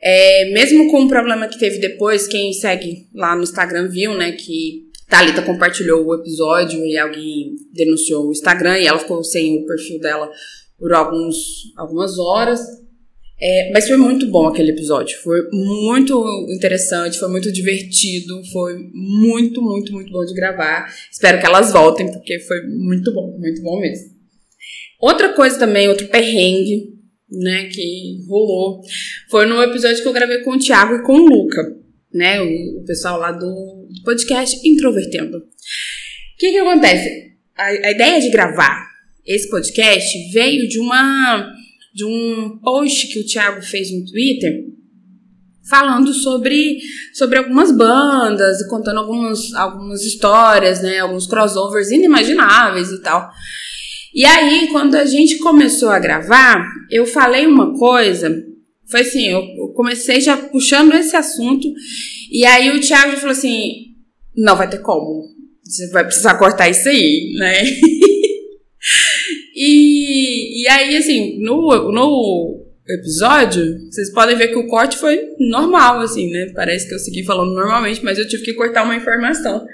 É, 0.00 0.50
mesmo 0.52 0.90
com 0.90 1.02
o 1.02 1.08
problema 1.08 1.48
que 1.48 1.58
teve 1.58 1.78
depois, 1.78 2.28
quem 2.28 2.52
segue 2.52 3.08
lá 3.12 3.34
no 3.34 3.42
Instagram 3.42 3.88
viu, 3.88 4.14
né, 4.14 4.32
que 4.32 4.86
Thalita 5.08 5.42
compartilhou 5.42 6.06
o 6.06 6.14
episódio 6.14 6.84
e 6.86 6.96
alguém 6.96 7.56
denunciou 7.72 8.28
o 8.28 8.30
Instagram 8.30 8.78
e 8.78 8.86
ela 8.86 8.98
ficou 8.98 9.24
sem 9.24 9.56
o 9.56 9.66
perfil 9.66 9.98
dela 9.98 10.30
por 10.78 10.92
alguns, 10.92 11.36
algumas 11.76 12.18
horas. 12.18 12.60
É, 13.40 13.70
mas 13.72 13.86
foi 13.86 13.96
muito 13.96 14.26
bom 14.26 14.46
aquele 14.48 14.72
episódio. 14.72 15.16
Foi 15.22 15.48
muito 15.52 16.46
interessante, 16.56 17.18
foi 17.18 17.28
muito 17.28 17.52
divertido, 17.52 18.42
foi 18.52 18.74
muito, 18.92 19.62
muito, 19.62 19.92
muito 19.92 20.12
bom 20.12 20.24
de 20.24 20.34
gravar. 20.34 20.92
Espero 21.10 21.38
que 21.38 21.46
elas 21.46 21.72
voltem, 21.72 22.10
porque 22.10 22.40
foi 22.40 22.60
muito 22.66 23.12
bom, 23.12 23.38
muito 23.38 23.62
bom 23.62 23.78
mesmo. 23.80 24.18
Outra 25.00 25.32
coisa 25.32 25.56
também, 25.56 25.88
outro 25.88 26.08
perrengue, 26.08 26.98
né, 27.30 27.66
que 27.66 28.18
rolou, 28.28 28.80
foi 29.30 29.46
no 29.46 29.62
episódio 29.62 30.02
que 30.02 30.08
eu 30.08 30.12
gravei 30.12 30.38
com 30.38 30.52
o 30.52 30.58
Thiago 30.58 30.96
e 30.96 31.02
com 31.02 31.12
o 31.12 31.26
Luca, 31.26 31.62
né, 32.12 32.40
o, 32.40 32.80
o 32.80 32.84
pessoal 32.84 33.20
lá 33.20 33.30
do, 33.30 33.38
do 33.38 34.02
podcast 34.04 34.58
Introvertendo. 34.68 35.36
O 35.36 35.42
que 36.38 36.50
que 36.50 36.58
acontece? 36.58 37.36
A, 37.56 37.66
a 37.66 37.90
ideia 37.92 38.20
de 38.20 38.30
gravar 38.30 38.88
esse 39.24 39.48
podcast 39.48 40.32
veio 40.32 40.66
de 40.66 40.80
uma 40.80 41.52
de 41.98 42.04
um 42.04 42.60
post 42.62 43.08
que 43.08 43.18
o 43.18 43.26
Thiago 43.26 43.60
fez 43.60 43.90
no 43.90 44.06
Twitter 44.06 44.52
falando 45.68 46.14
sobre, 46.14 46.78
sobre 47.12 47.38
algumas 47.38 47.72
bandas 47.72 48.60
e 48.60 48.68
contando 48.68 49.00
algumas, 49.00 49.52
algumas 49.52 50.02
histórias, 50.04 50.80
né, 50.80 51.00
alguns 51.00 51.26
crossovers 51.26 51.90
inimagináveis 51.90 52.90
e 52.90 53.02
tal. 53.02 53.28
E 54.14 54.24
aí, 54.24 54.68
quando 54.68 54.94
a 54.94 55.04
gente 55.04 55.38
começou 55.38 55.88
a 55.88 55.98
gravar, 55.98 56.64
eu 56.88 57.04
falei 57.04 57.46
uma 57.46 57.76
coisa, 57.76 58.32
foi 58.88 59.00
assim, 59.00 59.30
eu 59.30 59.42
comecei 59.74 60.20
já 60.20 60.36
puxando 60.36 60.94
esse 60.94 61.16
assunto, 61.16 61.68
e 62.30 62.46
aí 62.46 62.70
o 62.70 62.80
Thiago 62.80 63.16
falou 63.16 63.32
assim, 63.32 63.72
não 64.36 64.56
vai 64.56 64.70
ter 64.70 64.78
como, 64.78 65.24
você 65.64 65.90
vai 65.90 66.04
precisar 66.04 66.38
cortar 66.38 66.70
isso 66.70 66.88
aí, 66.88 67.34
né? 67.36 67.64
E, 70.68 70.70
aí, 70.70 70.96
assim, 70.98 71.40
no, 71.40 71.90
no 71.90 72.66
episódio, 72.86 73.90
vocês 73.90 74.12
podem 74.12 74.36
ver 74.36 74.48
que 74.48 74.58
o 74.58 74.66
corte 74.66 74.98
foi 74.98 75.18
normal, 75.38 76.00
assim, 76.00 76.30
né? 76.30 76.52
Parece 76.54 76.86
que 76.86 76.94
eu 76.94 76.98
segui 76.98 77.24
falando 77.24 77.54
normalmente, 77.54 78.04
mas 78.04 78.18
eu 78.18 78.28
tive 78.28 78.42
que 78.42 78.52
cortar 78.52 78.84
uma 78.84 78.94
informação. 78.94 79.64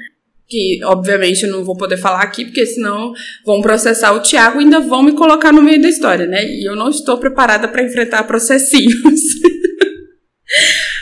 Que, 0.47 0.79
obviamente, 0.85 1.43
eu 1.43 1.51
não 1.51 1.65
vou 1.65 1.77
poder 1.77 1.97
falar 1.97 2.23
aqui, 2.23 2.45
porque 2.45 2.65
senão 2.65 3.13
vão 3.45 3.61
processar 3.61 4.13
o 4.13 4.21
Thiago 4.21 4.61
e 4.61 4.65
ainda 4.65 4.79
vão 4.79 5.03
me 5.03 5.17
colocar 5.17 5.53
no 5.53 5.65
meio 5.65 5.83
da 5.83 5.89
história, 5.89 6.27
né? 6.27 6.47
E 6.47 6.65
eu 6.65 6.77
não 6.77 6.89
estou 6.89 7.19
preparada 7.19 7.67
para 7.67 7.83
enfrentar 7.83 8.23
processinhos. 8.23 8.95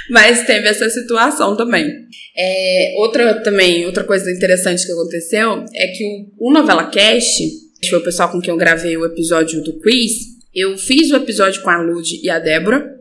Mas 0.08 0.46
teve 0.46 0.68
essa 0.68 0.88
situação 0.88 1.54
também. 1.54 1.86
É, 2.34 2.94
outra 2.96 3.42
também, 3.42 3.84
outra 3.84 4.04
coisa 4.04 4.30
interessante 4.30 4.86
que 4.86 4.92
aconteceu 4.92 5.66
é 5.74 5.88
que 5.88 6.02
o, 6.38 6.48
o 6.48 6.50
Novela 6.50 6.88
Cast 6.88 7.61
foi 7.88 7.98
o 7.98 8.04
pessoal 8.04 8.30
com 8.30 8.40
quem 8.40 8.52
eu 8.52 8.56
gravei 8.56 8.96
o 8.96 9.04
episódio 9.04 9.62
do 9.62 9.78
quiz. 9.80 10.12
Eu 10.54 10.76
fiz 10.76 11.10
o 11.10 11.16
episódio 11.16 11.62
com 11.62 11.70
a 11.70 11.80
Lud 11.80 12.20
e 12.22 12.28
a 12.28 12.38
Débora. 12.38 13.00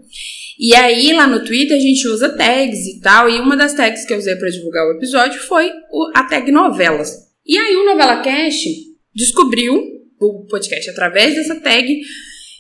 E 0.59 0.75
aí, 0.75 1.11
lá 1.13 1.25
no 1.27 1.43
Twitter, 1.43 1.75
a 1.75 1.79
gente 1.79 2.07
usa 2.07 2.29
tags 2.29 2.85
e 2.85 2.99
tal. 3.01 3.29
E 3.29 3.39
uma 3.39 3.57
das 3.57 3.73
tags 3.73 4.05
que 4.05 4.13
eu 4.13 4.17
usei 4.17 4.35
para 4.35 4.49
divulgar 4.49 4.87
o 4.87 4.91
episódio 4.91 5.41
foi 5.41 5.71
a 6.13 6.23
tag 6.23 6.51
novelas. 6.51 7.11
E 7.45 7.57
aí, 7.57 7.75
o 7.75 7.85
Novela 7.85 8.21
Cast 8.21 8.69
descobriu 9.13 9.81
o 10.19 10.45
podcast 10.47 10.89
através 10.89 11.35
dessa 11.35 11.55
tag. 11.55 12.01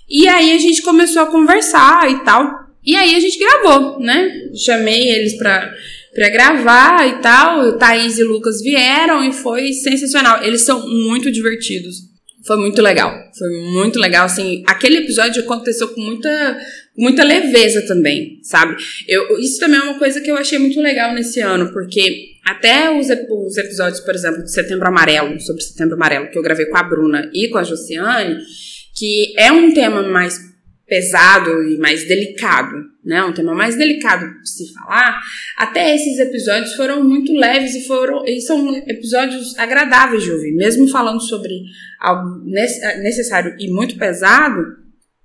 E 0.09 0.27
aí, 0.27 0.51
a 0.51 0.57
gente 0.57 0.81
começou 0.81 1.21
a 1.21 1.27
conversar 1.27 2.09
e 2.11 2.23
tal. 2.23 2.51
E 2.83 2.95
aí, 2.95 3.15
a 3.15 3.19
gente 3.19 3.37
gravou, 3.37 3.99
né? 3.99 4.31
Chamei 4.55 5.11
eles 5.11 5.37
pra, 5.37 5.71
pra 6.13 6.29
gravar 6.29 7.07
e 7.07 7.21
tal. 7.21 7.67
O 7.67 7.77
Thaís 7.77 8.17
e 8.17 8.23
Lucas 8.23 8.61
vieram 8.61 9.23
e 9.23 9.31
foi 9.31 9.73
sensacional. 9.73 10.43
Eles 10.43 10.61
são 10.61 10.87
muito 10.87 11.31
divertidos. 11.31 12.10
Foi 12.45 12.57
muito 12.57 12.81
legal. 12.81 13.13
Foi 13.37 13.49
muito 13.71 13.99
legal, 13.99 14.25
assim. 14.25 14.63
Aquele 14.67 14.97
episódio 14.97 15.43
aconteceu 15.43 15.87
com 15.89 16.01
muita, 16.01 16.59
muita 16.97 17.23
leveza 17.23 17.81
também, 17.85 18.39
sabe? 18.41 18.75
Eu, 19.07 19.39
isso 19.39 19.59
também 19.59 19.79
é 19.79 19.83
uma 19.83 19.99
coisa 19.99 20.19
que 20.19 20.29
eu 20.29 20.37
achei 20.37 20.57
muito 20.57 20.79
legal 20.81 21.13
nesse 21.13 21.39
ano, 21.39 21.71
porque 21.71 22.31
até 22.45 22.89
os, 22.91 23.07
os 23.07 23.57
episódios, 23.57 23.99
por 23.99 24.15
exemplo, 24.15 24.43
de 24.43 24.51
Setembro 24.51 24.87
Amarelo, 24.87 25.39
sobre 25.39 25.61
Setembro 25.61 25.95
Amarelo, 25.95 26.29
que 26.29 26.37
eu 26.37 26.43
gravei 26.43 26.65
com 26.65 26.77
a 26.77 26.83
Bruna 26.83 27.29
e 27.33 27.47
com 27.49 27.57
a 27.57 27.63
Josiane, 27.63 28.37
que 28.95 29.33
é 29.37 29.51
um 29.51 29.73
tema 29.73 30.01
mais 30.03 30.50
pesado 30.91 31.63
e 31.63 31.77
mais 31.77 32.05
delicado, 32.05 32.75
né? 33.01 33.23
Um 33.23 33.31
tema 33.31 33.55
mais 33.55 33.77
delicado 33.77 34.25
de 34.41 34.49
se 34.49 34.73
falar. 34.73 35.21
Até 35.55 35.95
esses 35.95 36.19
episódios 36.19 36.75
foram 36.75 37.01
muito 37.01 37.31
leves 37.31 37.73
e 37.75 37.87
foram 37.87 38.25
e 38.27 38.41
são 38.41 38.75
episódios 38.75 39.57
agradáveis 39.57 40.21
de 40.21 40.31
ouvir, 40.33 40.53
mesmo 40.53 40.89
falando 40.89 41.21
sobre 41.21 41.53
algo 41.97 42.43
necessário 42.43 43.55
e 43.57 43.71
muito 43.71 43.95
pesado. 43.97 44.61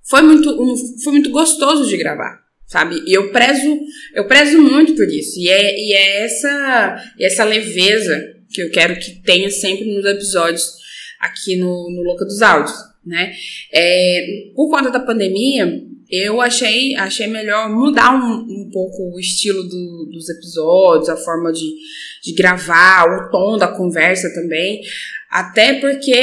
Foi 0.09 0.21
muito 0.21 0.55
foi 1.03 1.11
muito 1.11 1.31
gostoso 1.31 1.85
de 1.89 1.97
gravar, 1.97 2.39
sabe? 2.65 3.03
E 3.05 3.13
eu 3.13 3.29
prezo 3.33 3.77
eu 4.15 4.25
prezo 4.25 4.61
muito 4.61 4.95
por 4.95 5.09
isso. 5.09 5.37
E 5.37 5.49
é, 5.49 5.77
e 5.77 5.91
é 5.91 6.23
essa 6.23 7.03
essa 7.19 7.43
leveza 7.43 8.25
que 8.49 8.63
eu 8.63 8.71
quero 8.71 8.97
que 8.97 9.21
tenha 9.21 9.49
sempre 9.49 9.93
nos 9.93 10.05
episódios 10.05 10.77
aqui 11.19 11.57
no, 11.57 11.89
no 11.91 12.03
Louca 12.03 12.23
dos 12.23 12.41
Áudios 12.41 12.87
né? 13.07 13.33
É, 13.73 14.51
por 14.55 14.69
conta 14.69 14.91
da 14.91 14.99
pandemia, 14.99 15.81
eu 16.09 16.39
achei, 16.39 16.95
achei 16.95 17.27
melhor 17.27 17.69
mudar 17.69 18.13
um, 18.13 18.39
um 18.41 18.69
pouco 18.71 19.15
o 19.15 19.19
estilo 19.19 19.63
do, 19.63 20.09
dos 20.11 20.29
episódios, 20.29 21.09
a 21.09 21.17
forma 21.17 21.51
de, 21.51 21.75
de 22.23 22.33
gravar, 22.33 23.05
o 23.05 23.29
tom 23.29 23.57
da 23.57 23.67
conversa 23.67 24.33
também. 24.33 24.81
Até 25.29 25.73
porque, 25.73 26.15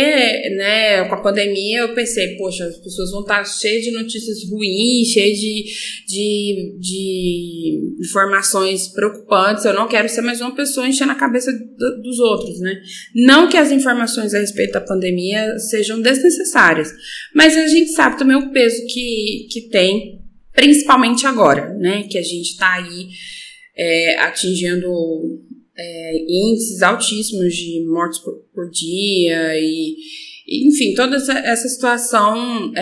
né, 0.56 1.04
com 1.04 1.14
a 1.14 1.20
pandemia 1.20 1.80
eu 1.80 1.94
pensei, 1.94 2.37
poxa, 2.37 2.64
as 2.64 2.78
pessoas 2.78 3.11
vão 3.11 3.20
estar 3.20 3.44
cheias 3.44 3.84
de 3.84 3.90
notícias 3.90 4.38
ruins, 4.50 5.08
cheias 5.08 5.38
de, 5.38 5.64
de, 6.06 6.78
de 6.80 7.94
informações 8.00 8.88
preocupantes. 8.88 9.66
Eu 9.66 9.75
não 9.75 9.87
quero 9.87 10.08
ser 10.08 10.23
mais 10.23 10.40
uma 10.40 10.54
pessoa 10.54 10.88
enchendo 10.88 11.12
a 11.12 11.16
cabeça 11.16 11.52
do, 11.52 12.02
dos 12.02 12.18
outros, 12.18 12.58
né? 12.61 12.80
Não 13.14 13.46
que 13.46 13.58
as 13.58 13.70
informações 13.70 14.32
a 14.32 14.38
respeito 14.38 14.73
da 14.73 14.80
pandemia 14.80 15.58
sejam 15.58 16.00
desnecessárias, 16.00 16.90
mas 17.34 17.58
a 17.58 17.66
gente 17.66 17.90
sabe 17.90 18.18
também 18.18 18.37
o 18.37 18.52
peso 18.52 18.87
que, 18.87 19.49
que 19.50 19.68
tem, 19.68 20.23
principalmente 20.54 21.26
agora, 21.26 21.75
né? 21.75 22.04
Que 22.11 22.16
a 22.16 22.23
gente 22.23 22.52
está 22.52 22.73
aí 22.73 23.08
é, 23.76 24.18
atingindo 24.20 24.90
é, 25.76 26.25
índices 26.28 26.83
altíssimos 26.83 27.54
de 27.54 27.85
mortes 27.87 28.19
por, 28.21 28.35
por 28.54 28.71
dia 28.71 29.59
e, 29.59 29.97
e, 30.47 30.69
enfim, 30.69 30.95
toda 30.95 31.16
essa, 31.16 31.33
essa 31.38 31.69
situação 31.69 32.73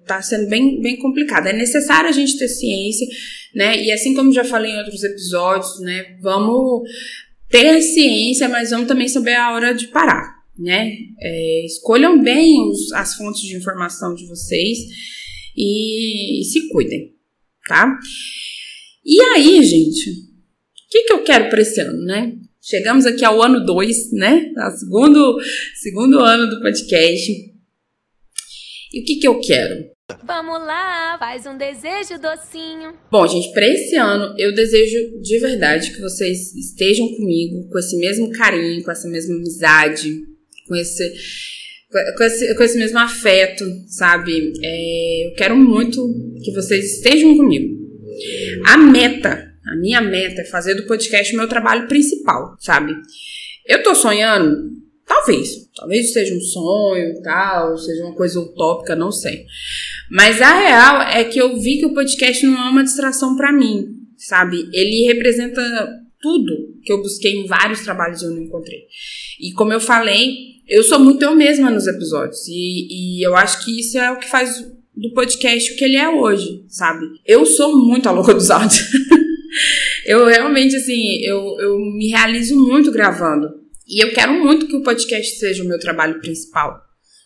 está 0.00 0.18
é, 0.18 0.22
sendo 0.22 0.48
bem, 0.48 0.80
bem 0.80 0.98
complicada. 0.98 1.50
É 1.50 1.52
necessário 1.52 2.08
a 2.08 2.12
gente 2.12 2.36
ter 2.36 2.48
ciência, 2.48 3.06
né? 3.54 3.82
E 3.82 3.90
assim 3.92 4.14
como 4.14 4.32
já 4.32 4.44
falei 4.44 4.72
em 4.72 4.78
outros 4.78 5.02
episódios, 5.02 5.80
né? 5.80 6.16
Vamos 6.20 6.82
ter 7.48 7.80
ciência, 7.80 8.48
mas 8.48 8.70
vamos 8.70 8.86
também 8.86 9.08
saber 9.08 9.34
a 9.34 9.52
hora 9.52 9.72
de 9.72 9.88
parar, 9.88 10.34
né? 10.58 10.92
É, 11.20 11.64
escolham 11.64 12.22
bem 12.22 12.68
os, 12.68 12.92
as 12.92 13.14
fontes 13.14 13.42
de 13.42 13.56
informação 13.56 14.14
de 14.14 14.26
vocês 14.26 14.78
e, 15.56 16.40
e 16.40 16.44
se 16.44 16.68
cuidem, 16.68 17.14
tá? 17.66 17.98
E 19.04 19.20
aí, 19.34 19.62
gente, 19.64 20.29
que, 20.90 21.04
que 21.04 21.12
eu 21.12 21.22
quero 21.22 21.48
para 21.48 21.60
esse 21.60 21.80
ano, 21.80 22.04
né? 22.04 22.32
Chegamos 22.60 23.06
aqui 23.06 23.24
ao 23.24 23.40
ano 23.40 23.64
2, 23.64 24.12
né? 24.12 24.52
Segundo, 24.78 25.38
segundo 25.80 26.20
ano 26.20 26.50
do 26.50 26.60
podcast. 26.60 27.32
E 28.92 29.00
o 29.00 29.04
que, 29.04 29.16
que 29.16 29.28
eu 29.28 29.40
quero? 29.40 29.88
Vamos 30.24 30.58
lá, 30.58 31.16
faz 31.18 31.46
um 31.46 31.56
desejo 31.56 32.20
docinho. 32.20 32.92
Bom, 33.10 33.26
gente, 33.26 33.52
para 33.52 33.66
esse 33.66 33.96
ano 33.96 34.34
eu 34.36 34.52
desejo 34.52 35.20
de 35.22 35.38
verdade 35.38 35.92
que 35.92 36.00
vocês 36.00 36.52
estejam 36.54 37.06
comigo 37.08 37.68
com 37.70 37.78
esse 37.78 37.96
mesmo 37.96 38.28
carinho, 38.32 38.82
com 38.82 38.90
essa 38.90 39.08
mesma 39.08 39.36
amizade, 39.36 40.12
com 40.66 40.74
esse 40.74 41.08
com 42.16 42.24
esse, 42.24 42.54
com 42.54 42.62
esse 42.62 42.78
mesmo 42.78 42.98
afeto, 42.98 43.64
sabe? 43.88 44.52
É, 44.62 45.28
eu 45.28 45.34
quero 45.34 45.56
muito 45.56 46.00
que 46.42 46.52
vocês 46.52 46.96
estejam 46.96 47.36
comigo. 47.36 47.78
A 48.66 48.76
meta, 48.76 49.49
a 49.70 49.76
minha 49.76 50.00
meta 50.00 50.42
é 50.42 50.44
fazer 50.44 50.74
do 50.74 50.86
podcast 50.86 51.32
o 51.32 51.36
meu 51.36 51.48
trabalho 51.48 51.86
principal, 51.86 52.56
sabe? 52.58 52.92
Eu 53.66 53.82
tô 53.84 53.94
sonhando, 53.94 54.72
talvez, 55.06 55.68
talvez 55.76 56.12
seja 56.12 56.34
um 56.34 56.40
sonho, 56.40 57.22
tal, 57.22 57.78
seja 57.78 58.04
uma 58.04 58.14
coisa 58.14 58.40
utópica, 58.40 58.96
não 58.96 59.12
sei. 59.12 59.44
Mas 60.10 60.42
a 60.42 60.58
real 60.58 61.02
é 61.02 61.22
que 61.22 61.38
eu 61.38 61.56
vi 61.56 61.78
que 61.78 61.86
o 61.86 61.94
podcast 61.94 62.44
não 62.44 62.66
é 62.66 62.70
uma 62.70 62.82
distração 62.82 63.36
para 63.36 63.52
mim, 63.52 63.96
sabe? 64.16 64.68
Ele 64.72 65.06
representa 65.06 65.62
tudo 66.20 66.74
que 66.82 66.92
eu 66.92 67.00
busquei 67.00 67.32
em 67.32 67.46
vários 67.46 67.80
trabalhos 67.82 68.20
e 68.20 68.24
eu 68.24 68.30
não 68.32 68.42
encontrei. 68.42 68.80
E 69.40 69.52
como 69.52 69.72
eu 69.72 69.80
falei, 69.80 70.34
eu 70.68 70.82
sou 70.82 70.98
muito 70.98 71.22
eu 71.22 71.34
mesma 71.34 71.70
nos 71.70 71.86
episódios. 71.86 72.48
E, 72.48 73.18
e 73.18 73.26
eu 73.26 73.36
acho 73.36 73.64
que 73.64 73.78
isso 73.78 73.96
é 73.98 74.10
o 74.10 74.18
que 74.18 74.28
faz 74.28 74.66
do 74.96 75.14
podcast 75.14 75.72
o 75.72 75.76
que 75.76 75.84
ele 75.84 75.96
é 75.96 76.08
hoje, 76.08 76.64
sabe? 76.68 77.06
Eu 77.24 77.46
sou 77.46 77.78
muito 77.78 78.08
a 78.08 78.12
louca 78.12 78.34
dos 78.34 78.50
áudios. 78.50 78.80
eu 80.10 80.26
realmente, 80.26 80.74
assim, 80.74 81.22
eu, 81.22 81.56
eu 81.60 81.78
me 81.78 82.08
realizo 82.08 82.56
muito 82.56 82.90
gravando. 82.90 83.48
E 83.86 84.02
eu 84.02 84.12
quero 84.12 84.32
muito 84.32 84.66
que 84.66 84.74
o 84.74 84.82
podcast 84.82 85.38
seja 85.38 85.62
o 85.62 85.66
meu 85.68 85.78
trabalho 85.78 86.20
principal. 86.20 86.80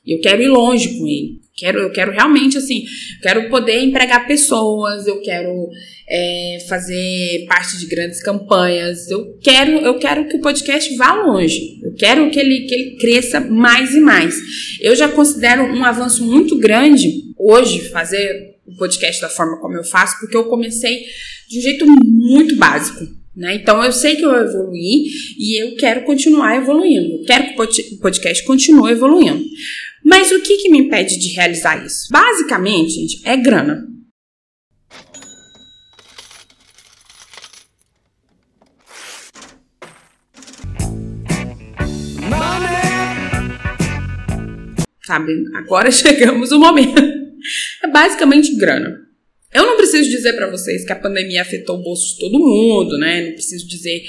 E 0.04 0.14
eu 0.14 0.20
quero 0.20 0.42
ir 0.42 0.48
longe 0.48 0.98
com 0.98 1.08
ele. 1.08 1.40
Quero, 1.56 1.78
eu 1.78 1.90
quero 1.90 2.12
realmente, 2.12 2.58
assim, 2.58 2.84
quero 3.22 3.48
poder 3.48 3.80
empregar 3.80 4.26
pessoas, 4.26 5.06
eu 5.06 5.22
quero 5.22 5.66
é, 6.06 6.58
fazer 6.68 7.46
parte 7.48 7.78
de 7.78 7.86
grandes 7.86 8.22
campanhas. 8.22 9.08
Eu 9.08 9.38
quero, 9.42 9.78
eu 9.78 9.98
quero 9.98 10.28
que 10.28 10.36
o 10.36 10.40
podcast 10.42 10.94
vá 10.96 11.14
longe. 11.14 11.80
Eu 11.82 11.94
quero 11.94 12.30
que 12.30 12.38
ele, 12.38 12.66
que 12.66 12.74
ele 12.74 12.96
cresça 12.96 13.40
mais 13.40 13.94
e 13.94 14.00
mais. 14.00 14.36
Eu 14.78 14.94
já 14.94 15.08
considero 15.08 15.62
um 15.62 15.82
avanço 15.82 16.22
muito 16.22 16.58
grande 16.58 17.32
hoje 17.38 17.88
fazer 17.88 18.53
o 18.66 18.76
podcast 18.76 19.20
da 19.20 19.28
forma 19.28 19.60
como 19.60 19.76
eu 19.76 19.84
faço, 19.84 20.18
porque 20.20 20.36
eu 20.36 20.44
comecei 20.44 21.04
de 21.48 21.58
um 21.58 21.62
jeito 21.62 21.86
muito 21.86 22.56
básico. 22.56 23.06
Né? 23.36 23.56
Então 23.56 23.82
eu 23.82 23.92
sei 23.92 24.14
que 24.14 24.24
eu 24.24 24.32
evoluí 24.32 25.10
e 25.38 25.60
eu 25.60 25.74
quero 25.76 26.04
continuar 26.04 26.56
evoluindo. 26.56 27.20
Eu 27.20 27.24
quero 27.24 27.46
que 27.46 27.94
o 27.94 27.98
podcast 27.98 28.44
continue 28.44 28.92
evoluindo. 28.92 29.44
Mas 30.04 30.30
o 30.30 30.40
que, 30.40 30.58
que 30.58 30.70
me 30.70 30.78
impede 30.78 31.18
de 31.18 31.34
realizar 31.34 31.84
isso? 31.84 32.08
Basicamente, 32.10 32.92
gente, 32.92 33.20
é 33.24 33.36
grana. 33.36 33.88
Sabe, 45.06 45.32
agora 45.54 45.90
chegamos 45.92 46.52
o 46.52 46.58
momento. 46.58 47.23
É 47.82 47.88
basicamente 47.88 48.54
grana. 48.56 49.04
Eu 49.54 49.66
não 49.66 49.76
preciso 49.76 50.10
dizer 50.10 50.32
para 50.32 50.50
vocês 50.50 50.84
que 50.84 50.92
a 50.92 50.98
pandemia 50.98 51.42
afetou 51.42 51.78
o 51.78 51.82
bolso 51.82 52.14
de 52.14 52.20
todo 52.20 52.40
mundo, 52.40 52.98
né? 52.98 53.26
Não 53.26 53.32
preciso 53.34 53.68
dizer 53.68 54.02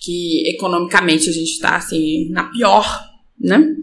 que 0.00 0.48
economicamente 0.50 1.28
a 1.28 1.32
gente 1.32 1.58
tá 1.58 1.76
assim 1.76 2.28
na 2.30 2.44
pior, 2.44 3.04
né? 3.38 3.74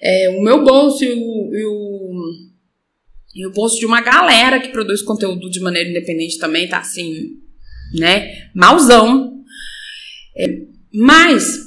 É, 0.00 0.30
o 0.30 0.42
meu 0.42 0.64
bolso 0.64 1.04
e 1.04 1.12
o, 1.12 1.54
e 1.54 1.66
o, 1.66 2.22
e 3.34 3.46
o 3.46 3.52
bolso 3.52 3.78
de 3.78 3.84
uma 3.84 4.00
galera 4.00 4.58
que 4.58 4.68
produz 4.68 5.02
conteúdo 5.02 5.50
de 5.50 5.60
maneira 5.60 5.90
independente 5.90 6.38
também 6.38 6.66
tá 6.66 6.78
assim, 6.78 7.38
né? 7.94 8.48
Malzão. 8.54 9.42
É, 10.38 10.46
mas, 10.90 11.58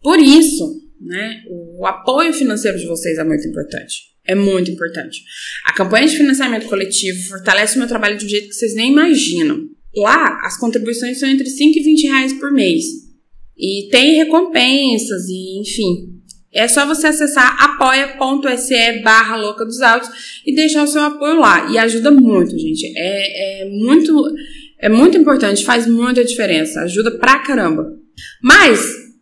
por 0.00 0.20
isso, 0.20 0.80
né? 1.00 1.42
O 1.48 1.84
apoio 1.86 2.32
financeiro 2.32 2.78
de 2.78 2.86
vocês 2.86 3.18
é 3.18 3.24
muito 3.24 3.48
importante. 3.48 4.07
É 4.28 4.34
muito 4.34 4.70
importante. 4.70 5.22
A 5.64 5.72
campanha 5.72 6.06
de 6.06 6.16
financiamento 6.16 6.68
coletivo 6.68 7.28
fortalece 7.28 7.76
o 7.76 7.78
meu 7.78 7.88
trabalho 7.88 8.18
de 8.18 8.26
um 8.26 8.28
jeito 8.28 8.48
que 8.48 8.54
vocês 8.54 8.74
nem 8.74 8.92
imaginam. 8.92 9.66
Lá, 9.96 10.38
as 10.44 10.58
contribuições 10.58 11.18
são 11.18 11.28
entre 11.28 11.48
5 11.48 11.78
e 11.78 11.82
20 11.82 12.06
reais 12.08 12.32
por 12.34 12.52
mês. 12.52 12.84
E 13.56 13.88
tem 13.90 14.16
recompensas 14.16 15.28
e, 15.28 15.60
enfim. 15.60 16.18
É 16.52 16.68
só 16.68 16.86
você 16.86 17.06
acessar 17.06 17.56
apoia.se 17.62 19.02
barra 19.02 19.36
louca 19.36 19.64
dos 19.64 19.80
autos 19.80 20.10
e 20.46 20.54
deixar 20.54 20.84
o 20.84 20.86
seu 20.86 21.02
apoio 21.02 21.40
lá. 21.40 21.70
E 21.72 21.78
ajuda 21.78 22.10
muito, 22.10 22.58
gente. 22.58 22.86
É, 22.96 23.62
é 23.62 23.70
muito 23.70 24.12
é 24.80 24.88
muito 24.88 25.18
importante, 25.18 25.64
faz 25.64 25.86
muita 25.86 26.24
diferença. 26.24 26.82
Ajuda 26.82 27.18
pra 27.18 27.40
caramba. 27.40 27.92
Mas, 28.42 28.80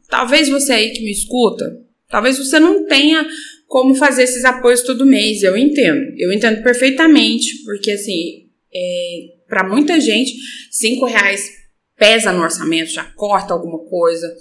talvez 0.08 0.48
você 0.48 0.72
aí 0.72 0.90
que 0.90 1.02
me 1.02 1.10
escuta, 1.10 1.78
talvez 2.08 2.38
você 2.38 2.60
não 2.60 2.86
tenha 2.86 3.26
como 3.66 3.94
fazer 3.94 4.24
esses 4.24 4.44
apoios 4.44 4.82
todo 4.82 5.06
mês. 5.06 5.42
Eu 5.42 5.56
entendo. 5.56 6.14
Eu 6.16 6.32
entendo 6.32 6.62
perfeitamente, 6.62 7.62
porque 7.64 7.92
assim, 7.92 8.46
é, 8.74 9.18
para 9.48 9.68
muita 9.68 10.00
gente, 10.00 10.32
cinco 10.70 11.06
reais 11.06 11.50
pesa 11.96 12.32
no 12.32 12.42
orçamento, 12.42 12.90
já 12.90 13.04
corta 13.04 13.54
alguma 13.54 13.78
coisa. 13.88 14.32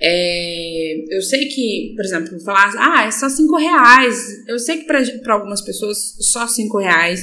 É, 0.00 1.16
eu 1.16 1.22
sei 1.22 1.46
que, 1.46 1.92
por 1.96 2.04
exemplo, 2.04 2.40
falar, 2.40 2.72
ah, 2.76 3.06
é 3.06 3.10
só 3.10 3.28
cinco 3.28 3.56
reais. 3.56 4.46
Eu 4.46 4.58
sei 4.58 4.78
que 4.78 4.84
para 4.84 5.34
algumas 5.34 5.60
pessoas 5.60 6.16
só 6.30 6.46
cinco 6.46 6.78
reais 6.78 7.20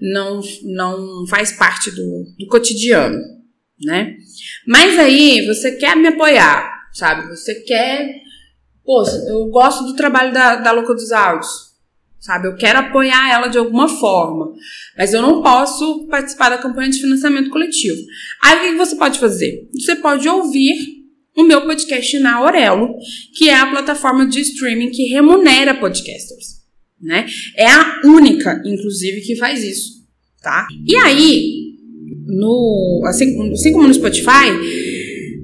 não, 0.00 0.40
não 0.64 1.26
faz 1.28 1.52
parte 1.52 1.90
do, 1.90 2.24
do 2.38 2.46
cotidiano, 2.48 3.18
né? 3.80 4.16
Mas 4.66 4.98
aí 4.98 5.46
você 5.46 5.72
quer 5.72 5.96
me 5.96 6.08
apoiar, 6.08 6.88
sabe? 6.92 7.28
Você 7.28 7.54
quer 7.62 8.25
pô, 8.86 9.02
eu 9.28 9.46
gosto 9.46 9.84
do 9.84 9.96
trabalho 9.96 10.32
da, 10.32 10.56
da 10.56 10.70
Louca 10.70 10.94
dos 10.94 11.10
Áudios, 11.10 11.50
sabe? 12.20 12.46
Eu 12.46 12.56
quero 12.56 12.78
apoiar 12.78 13.30
ela 13.30 13.48
de 13.48 13.58
alguma 13.58 13.88
forma, 13.88 14.54
mas 14.96 15.12
eu 15.12 15.20
não 15.20 15.42
posso 15.42 16.06
participar 16.08 16.50
da 16.50 16.58
campanha 16.58 16.90
de 16.90 17.00
financiamento 17.00 17.50
coletivo. 17.50 17.98
Aí 18.42 18.68
o 18.68 18.72
que 18.72 18.78
você 18.78 18.94
pode 18.94 19.18
fazer? 19.18 19.68
Você 19.74 19.96
pode 19.96 20.28
ouvir 20.28 20.76
o 21.36 21.42
meu 21.42 21.62
podcast 21.62 22.18
na 22.20 22.36
Aurelo, 22.36 22.94
que 23.36 23.48
é 23.48 23.56
a 23.56 23.66
plataforma 23.66 24.26
de 24.26 24.40
streaming 24.40 24.90
que 24.90 25.08
remunera 25.08 25.74
podcasters, 25.74 26.62
né? 27.02 27.26
É 27.56 27.66
a 27.66 28.00
única, 28.04 28.62
inclusive, 28.64 29.20
que 29.20 29.36
faz 29.36 29.62
isso, 29.62 30.06
tá? 30.40 30.66
E 30.86 30.96
aí, 30.96 31.74
no, 32.26 33.02
assim, 33.06 33.52
assim 33.52 33.72
como 33.72 33.86
no 33.86 33.92
Spotify, 33.92 34.48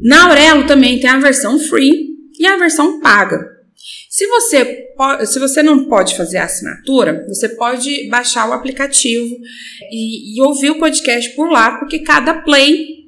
na 0.02 0.28
Aurelo 0.28 0.66
também 0.66 0.98
tem 0.98 1.10
a 1.10 1.20
versão 1.20 1.58
free 1.58 2.11
e 2.42 2.46
a 2.46 2.56
versão 2.56 3.00
paga. 3.00 3.40
Se 4.10 4.26
você, 4.26 4.88
se 5.26 5.38
você 5.38 5.62
não 5.62 5.84
pode 5.84 6.16
fazer 6.16 6.38
a 6.38 6.44
assinatura, 6.44 7.24
você 7.28 7.48
pode 7.48 8.08
baixar 8.08 8.48
o 8.48 8.52
aplicativo 8.52 9.34
e, 9.90 10.36
e 10.36 10.42
ouvir 10.42 10.70
o 10.70 10.78
podcast 10.78 11.34
por 11.34 11.50
lá, 11.50 11.78
porque 11.78 12.00
cada 12.00 12.42
play 12.42 13.02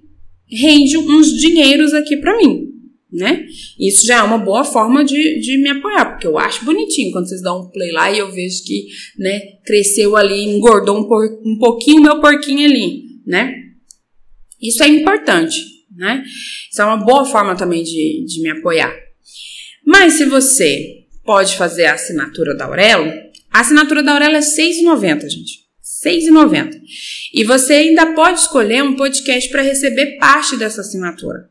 rende 0.48 0.96
uns 0.96 1.32
dinheiros 1.32 1.92
aqui 1.92 2.16
para 2.16 2.36
mim, 2.36 2.68
né? 3.12 3.44
Isso 3.78 4.06
já 4.06 4.20
é 4.20 4.22
uma 4.22 4.38
boa 4.38 4.64
forma 4.64 5.04
de, 5.04 5.40
de 5.40 5.58
me 5.58 5.70
apoiar, 5.70 6.12
porque 6.12 6.26
eu 6.26 6.38
acho 6.38 6.64
bonitinho 6.64 7.12
quando 7.12 7.28
vocês 7.28 7.42
dão 7.42 7.62
um 7.62 7.70
play 7.70 7.90
lá 7.90 8.10
e 8.10 8.18
eu 8.18 8.30
vejo 8.30 8.64
que, 8.64 8.86
né, 9.18 9.40
cresceu 9.64 10.16
ali, 10.16 10.44
engordou 10.44 10.98
um, 10.98 11.08
por, 11.08 11.24
um 11.44 11.58
pouquinho 11.58 12.02
meu 12.02 12.20
porquinho 12.20 12.68
ali, 12.68 13.02
né? 13.26 13.52
Isso 14.60 14.82
é 14.82 14.88
importante, 14.88 15.60
né? 15.96 16.24
Isso 16.70 16.80
é 16.80 16.84
uma 16.84 17.04
boa 17.04 17.24
forma 17.24 17.56
também 17.56 17.82
de, 17.82 18.24
de 18.26 18.42
me 18.42 18.50
apoiar. 18.50 19.04
Mas 19.86 20.14
se 20.14 20.24
você 20.24 21.04
pode 21.24 21.56
fazer 21.56 21.86
a 21.86 21.94
assinatura 21.94 22.56
da 22.56 22.64
Aurelo, 22.64 23.12
a 23.52 23.60
assinatura 23.60 24.02
da 24.02 24.12
Aurelo 24.12 24.36
é 24.36 24.40
R$ 24.40 24.44
6,90, 24.44 25.28
gente. 25.28 25.64
R$ 26.04 26.10
6,90. 26.10 26.80
E 27.32 27.44
você 27.44 27.74
ainda 27.74 28.14
pode 28.14 28.40
escolher 28.40 28.82
um 28.82 28.96
podcast 28.96 29.48
para 29.50 29.62
receber 29.62 30.18
parte 30.18 30.56
dessa 30.56 30.80
assinatura. 30.80 31.48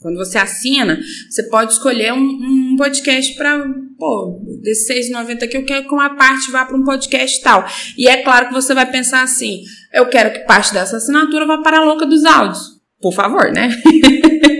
Quando 0.00 0.16
você 0.16 0.38
assina, 0.38 0.98
você 1.28 1.42
pode 1.44 1.72
escolher 1.72 2.12
um, 2.14 2.18
um 2.18 2.76
podcast 2.76 3.34
para, 3.36 3.62
pô, 3.98 4.40
desse 4.62 4.92
6,90 4.94 5.42
aqui 5.42 5.56
eu 5.58 5.64
quero 5.64 5.86
que 5.86 5.94
uma 5.94 6.16
parte 6.16 6.50
vá 6.50 6.64
para 6.64 6.76
um 6.76 6.84
podcast 6.84 7.42
tal. 7.42 7.66
E 7.98 8.08
é 8.08 8.22
claro 8.22 8.48
que 8.48 8.54
você 8.54 8.72
vai 8.72 8.90
pensar 8.90 9.22
assim: 9.22 9.62
eu 9.92 10.06
quero 10.06 10.32
que 10.32 10.40
parte 10.40 10.72
dessa 10.72 10.96
assinatura 10.96 11.46
vá 11.46 11.58
para 11.58 11.78
a 11.78 11.84
louca 11.84 12.06
dos 12.06 12.24
áudios. 12.24 12.80
Por 13.00 13.12
favor, 13.12 13.52
né? 13.52 13.70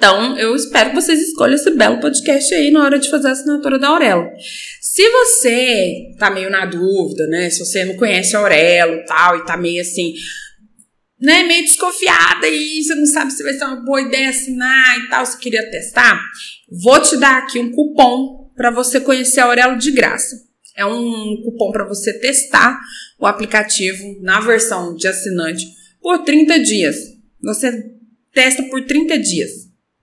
Então, 0.00 0.38
eu 0.38 0.56
espero 0.56 0.88
que 0.88 0.96
vocês 0.96 1.20
escolham 1.20 1.56
esse 1.56 1.70
belo 1.72 2.00
podcast 2.00 2.54
aí 2.54 2.70
na 2.70 2.82
hora 2.82 2.98
de 2.98 3.10
fazer 3.10 3.28
a 3.28 3.32
assinatura 3.32 3.78
da 3.78 3.88
Aurelo. 3.88 4.30
Se 4.80 5.06
você 5.10 6.14
tá 6.18 6.30
meio 6.30 6.48
na 6.48 6.64
dúvida, 6.64 7.26
né? 7.26 7.50
Se 7.50 7.58
você 7.58 7.84
não 7.84 7.94
conhece 7.96 8.34
a 8.34 8.38
Aurelo 8.38 8.94
e 8.94 9.04
tal, 9.04 9.36
e 9.36 9.44
tá 9.44 9.58
meio 9.58 9.82
assim, 9.82 10.14
né, 11.20 11.42
meio 11.42 11.64
desconfiada 11.64 12.48
e 12.48 12.82
você 12.82 12.94
não 12.94 13.04
sabe 13.04 13.30
se 13.30 13.42
vai 13.42 13.52
ser 13.52 13.64
uma 13.66 13.84
boa 13.84 14.00
ideia 14.00 14.30
assinar 14.30 15.00
e 15.00 15.08
tal, 15.10 15.26
você 15.26 15.36
queria 15.36 15.70
testar, 15.70 16.18
vou 16.82 16.98
te 17.02 17.18
dar 17.18 17.36
aqui 17.36 17.58
um 17.58 17.70
cupom 17.70 18.50
para 18.56 18.70
você 18.70 19.00
conhecer 19.00 19.40
a 19.40 19.44
Aurelo 19.44 19.76
de 19.76 19.90
graça. 19.90 20.34
É 20.78 20.86
um 20.86 21.42
cupom 21.44 21.72
para 21.72 21.84
você 21.84 22.18
testar 22.18 22.80
o 23.18 23.26
aplicativo 23.26 24.16
na 24.22 24.40
versão 24.40 24.96
de 24.96 25.06
assinante 25.06 25.66
por 26.00 26.24
30 26.24 26.58
dias. 26.60 26.96
Você 27.42 27.70
testa 28.32 28.62
por 28.62 28.86
30 28.86 29.18
dias, 29.18 29.59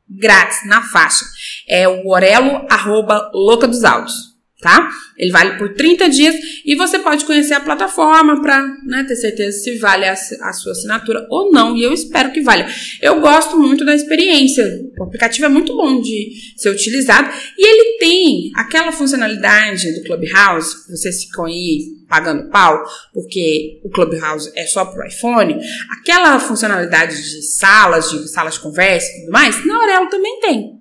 grátis, 0.09 0.65
na 0.65 0.81
faixa. 0.81 1.25
É 1.67 1.87
o 1.87 2.07
Orelo, 2.07 2.65
arroba, 2.69 3.29
louca 3.33 3.67
dos 3.67 3.83
áudios 3.83 4.26
tá? 4.59 4.89
Ele 5.17 5.31
vale 5.31 5.57
por 5.57 5.73
30 5.73 6.09
dias 6.09 6.35
e 6.65 6.75
você 6.75 6.99
pode 6.99 7.25
conhecer 7.25 7.53
a 7.53 7.59
plataforma 7.59 8.41
para 8.41 8.65
né, 8.85 9.03
ter 9.03 9.15
certeza 9.15 9.57
se 9.59 9.77
vale 9.77 10.05
a, 10.05 10.13
a, 10.13 10.53
sua 10.53 10.71
assinatura 10.71 11.25
ou 11.29 11.51
não. 11.51 11.75
E 11.75 11.83
eu 11.83 11.93
espero 11.93 12.31
que 12.31 12.41
valha. 12.41 12.67
Eu 13.01 13.19
gosto 13.21 13.57
muito 13.57 13.85
da 13.85 13.93
experiência. 13.93 14.65
O 14.97 15.03
aplicativo 15.03 15.45
é 15.45 15.49
muito 15.49 15.75
bom 15.75 16.01
de 16.01 16.31
ser 16.55 16.69
utilizado 16.69 17.29
e 17.57 17.67
ele 17.67 17.97
tem 17.99 18.51
aquela 18.55 18.91
funcionalidade 18.91 19.93
do 19.93 20.03
Clubhouse, 20.03 20.89
vocês 20.89 21.23
ficam 21.23 21.45
aí 21.45 21.97
pagando 22.09 22.49
pau, 22.49 22.83
porque 23.13 23.79
o 23.83 23.89
Clubhouse 23.89 24.51
é 24.55 24.65
só 24.65 24.85
pro 24.85 25.05
iPhone, 25.05 25.57
aquela 25.99 26.39
funcionalidade 26.39 27.15
de 27.15 27.41
salas, 27.43 28.09
de 28.09 28.27
salas 28.29 28.55
de 28.55 28.61
conversa 28.61 29.07
e 29.11 29.19
tudo 29.21 29.31
mais, 29.31 29.65
na 29.65 29.75
Aurelo 29.75 30.09
também 30.09 30.39
tem. 30.39 30.77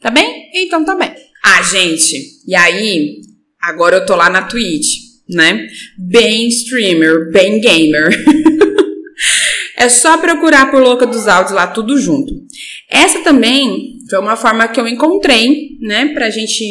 Tá 0.00 0.10
bem? 0.10 0.48
Então 0.54 0.84
tá 0.84 0.94
bem. 0.94 1.27
Ah, 1.44 1.62
gente, 1.62 2.14
e 2.46 2.54
aí, 2.54 3.20
agora 3.60 3.96
eu 3.96 4.06
tô 4.06 4.14
lá 4.14 4.28
na 4.28 4.42
Twitch, 4.42 5.08
né? 5.28 5.66
Bem 5.98 6.48
streamer, 6.48 7.30
bem 7.30 7.60
gamer. 7.60 8.08
é 9.76 9.88
só 9.88 10.18
procurar 10.18 10.70
por 10.70 10.82
Louca 10.82 11.06
dos 11.06 11.28
Áudios 11.28 11.54
lá, 11.54 11.66
tudo 11.66 11.98
junto. 11.98 12.32
Essa 12.90 13.20
também 13.22 13.98
foi 14.08 14.18
uma 14.18 14.36
forma 14.36 14.66
que 14.68 14.80
eu 14.80 14.88
encontrei, 14.88 15.76
né, 15.80 16.06
pra 16.14 16.30
gente, 16.30 16.64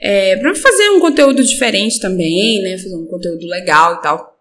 é, 0.00 0.36
pra 0.36 0.54
fazer 0.54 0.90
um 0.90 1.00
conteúdo 1.00 1.42
diferente 1.44 2.00
também, 2.00 2.60
né, 2.62 2.76
fazer 2.76 2.96
um 2.96 3.06
conteúdo 3.06 3.46
legal 3.46 3.94
e 3.94 4.02
tal. 4.02 4.32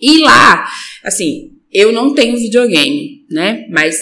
E 0.00 0.18
lá, 0.18 0.68
assim, 1.04 1.52
eu 1.72 1.92
não 1.92 2.14
tenho 2.14 2.36
videogame, 2.36 3.24
né, 3.30 3.66
mas 3.70 3.96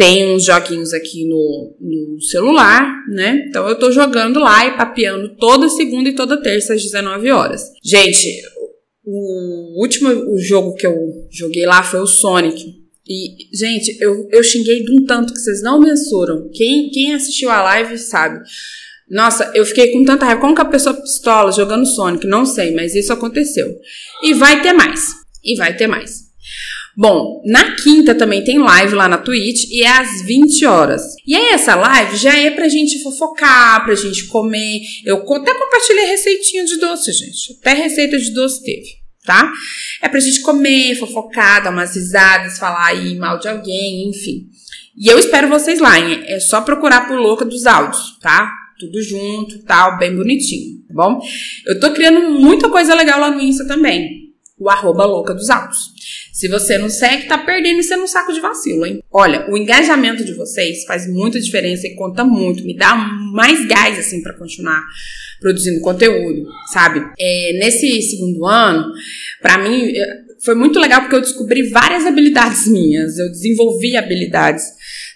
tem 0.00 0.34
uns 0.34 0.46
joguinhos 0.46 0.94
aqui 0.94 1.28
no, 1.28 1.76
no 1.78 2.22
celular, 2.22 2.90
né? 3.10 3.44
Então 3.46 3.68
eu 3.68 3.78
tô 3.78 3.92
jogando 3.92 4.40
lá 4.40 4.66
e 4.66 4.74
papeando 4.74 5.36
toda 5.36 5.68
segunda 5.68 6.08
e 6.08 6.14
toda 6.14 6.40
terça 6.40 6.72
às 6.72 6.82
19 6.82 7.30
horas. 7.30 7.64
Gente, 7.84 8.26
o 9.04 9.78
último 9.78 10.08
o 10.32 10.38
jogo 10.38 10.74
que 10.74 10.86
eu 10.86 10.96
joguei 11.30 11.66
lá 11.66 11.82
foi 11.82 12.00
o 12.00 12.06
Sonic. 12.06 12.64
E, 13.06 13.54
gente, 13.54 13.94
eu, 14.00 14.26
eu 14.32 14.42
xinguei 14.42 14.82
de 14.82 14.90
um 14.90 15.04
tanto 15.04 15.34
que 15.34 15.38
vocês 15.38 15.62
não 15.62 15.78
mensuram. 15.78 16.48
Quem, 16.50 16.88
quem 16.88 17.12
assistiu 17.12 17.50
a 17.50 17.60
live 17.60 17.98
sabe. 17.98 18.40
Nossa, 19.06 19.52
eu 19.54 19.66
fiquei 19.66 19.88
com 19.88 20.02
tanta 20.02 20.24
raiva. 20.24 20.40
Como 20.40 20.54
que 20.54 20.62
a 20.62 20.64
pessoa 20.64 20.94
pistola 20.94 21.52
jogando 21.52 21.84
Sonic? 21.84 22.26
Não 22.26 22.46
sei, 22.46 22.74
mas 22.74 22.94
isso 22.94 23.12
aconteceu. 23.12 23.70
E 24.22 24.32
vai 24.32 24.62
ter 24.62 24.72
mais. 24.72 25.08
E 25.44 25.56
vai 25.56 25.76
ter 25.76 25.88
mais. 25.88 26.30
Bom, 26.96 27.40
na 27.46 27.76
quinta 27.76 28.14
também 28.14 28.42
tem 28.42 28.58
live 28.58 28.94
lá 28.94 29.08
na 29.08 29.18
Twitch 29.18 29.64
e 29.70 29.82
é 29.82 29.88
às 29.88 30.22
20 30.22 30.66
horas. 30.66 31.02
E 31.26 31.34
aí 31.34 31.50
essa 31.54 31.74
live 31.74 32.16
já 32.16 32.36
é 32.36 32.50
pra 32.50 32.68
gente 32.68 33.02
fofocar, 33.02 33.84
pra 33.84 33.94
gente 33.94 34.26
comer. 34.26 34.80
Eu 35.04 35.18
até 35.18 35.54
compartilhei 35.54 36.06
receitinha 36.06 36.64
de 36.64 36.78
doce, 36.78 37.12
gente. 37.12 37.56
Até 37.60 37.74
receita 37.74 38.18
de 38.18 38.32
doce 38.32 38.62
teve, 38.64 38.88
tá? 39.24 39.52
É 40.02 40.08
pra 40.08 40.20
gente 40.20 40.40
comer, 40.40 40.96
fofocar, 40.96 41.62
dar 41.62 41.70
umas 41.70 41.94
risadas, 41.94 42.58
falar 42.58 42.86
aí 42.86 43.16
mal 43.16 43.38
de 43.38 43.48
alguém, 43.48 44.08
enfim. 44.08 44.48
E 44.96 45.06
eu 45.06 45.18
espero 45.18 45.48
vocês 45.48 45.78
lá, 45.78 45.98
hein? 45.98 46.22
É 46.26 46.40
só 46.40 46.60
procurar 46.60 47.06
por 47.06 47.18
Louca 47.18 47.44
dos 47.44 47.66
Áudios, 47.66 48.18
tá? 48.20 48.52
Tudo 48.78 49.00
junto, 49.02 49.62
tal, 49.64 49.98
bem 49.98 50.14
bonitinho, 50.16 50.78
tá 50.88 50.94
bom? 50.94 51.20
Eu 51.66 51.78
tô 51.78 51.92
criando 51.92 52.30
muita 52.30 52.68
coisa 52.68 52.94
legal 52.94 53.20
lá 53.20 53.30
no 53.30 53.40
Insta 53.40 53.66
também. 53.66 54.19
O 54.60 54.68
arroba 54.68 55.06
Louca 55.06 55.34
dos 55.34 55.48
Áudios. 55.48 55.90
Se 56.32 56.46
você 56.48 56.78
não 56.78 56.88
segue, 56.88 57.26
tá 57.26 57.38
perdendo 57.38 57.80
e 57.80 57.82
sendo 57.82 58.04
um 58.04 58.06
saco 58.06 58.32
de 58.32 58.40
vacilo, 58.40 58.86
hein? 58.86 59.02
Olha, 59.10 59.50
o 59.50 59.56
engajamento 59.56 60.24
de 60.24 60.34
vocês 60.34 60.84
faz 60.84 61.10
muita 61.10 61.40
diferença 61.40 61.86
e 61.86 61.94
conta 61.94 62.24
muito, 62.24 62.64
me 62.64 62.76
dá 62.76 62.94
mais 62.94 63.66
gás, 63.66 63.98
assim, 63.98 64.22
para 64.22 64.36
continuar 64.36 64.82
produzindo 65.40 65.80
conteúdo, 65.80 66.46
sabe? 66.72 67.02
É, 67.18 67.58
nesse 67.58 68.00
segundo 68.02 68.46
ano, 68.46 68.92
para 69.40 69.58
mim, 69.58 69.90
é, 69.96 70.06
foi 70.44 70.54
muito 70.54 70.78
legal 70.78 71.00
porque 71.00 71.16
eu 71.16 71.20
descobri 71.20 71.68
várias 71.70 72.06
habilidades 72.06 72.66
minhas, 72.68 73.18
eu 73.18 73.30
desenvolvi 73.30 73.96
habilidades, 73.96 74.64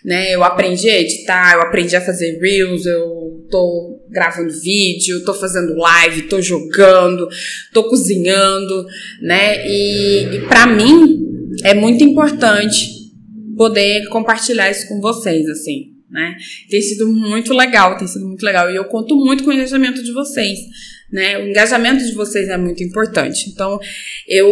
né? 0.04 0.34
Eu 0.34 0.42
aprendi 0.42 0.88
a 0.88 1.00
editar, 1.00 1.54
eu 1.54 1.62
aprendi 1.62 1.94
a 1.94 2.00
fazer 2.00 2.38
reels, 2.40 2.86
eu 2.86 3.13
tô 3.54 4.00
gravando 4.10 4.52
vídeo, 4.52 5.24
tô 5.24 5.32
fazendo 5.32 5.76
live, 5.76 6.22
tô 6.22 6.42
jogando, 6.42 7.28
tô 7.72 7.84
cozinhando, 7.88 8.84
né? 9.22 9.64
E, 9.64 10.24
e 10.34 10.40
para 10.48 10.66
mim 10.66 11.24
é 11.62 11.72
muito 11.72 12.02
importante 12.02 12.90
poder 13.56 14.08
compartilhar 14.08 14.72
isso 14.72 14.88
com 14.88 15.00
vocês, 15.00 15.48
assim, 15.48 15.84
né? 16.10 16.34
Tem 16.68 16.82
sido 16.82 17.06
muito 17.06 17.54
legal, 17.54 17.96
tem 17.96 18.08
sido 18.08 18.26
muito 18.26 18.44
legal 18.44 18.68
e 18.72 18.74
eu 18.74 18.86
conto 18.86 19.14
muito 19.14 19.44
com 19.44 19.50
o 19.50 19.52
engajamento 19.52 20.02
de 20.02 20.10
vocês, 20.10 20.58
né? 21.12 21.38
O 21.38 21.46
engajamento 21.48 22.04
de 22.04 22.12
vocês 22.12 22.48
é 22.48 22.58
muito 22.58 22.82
importante. 22.82 23.50
Então, 23.50 23.78
eu 24.26 24.50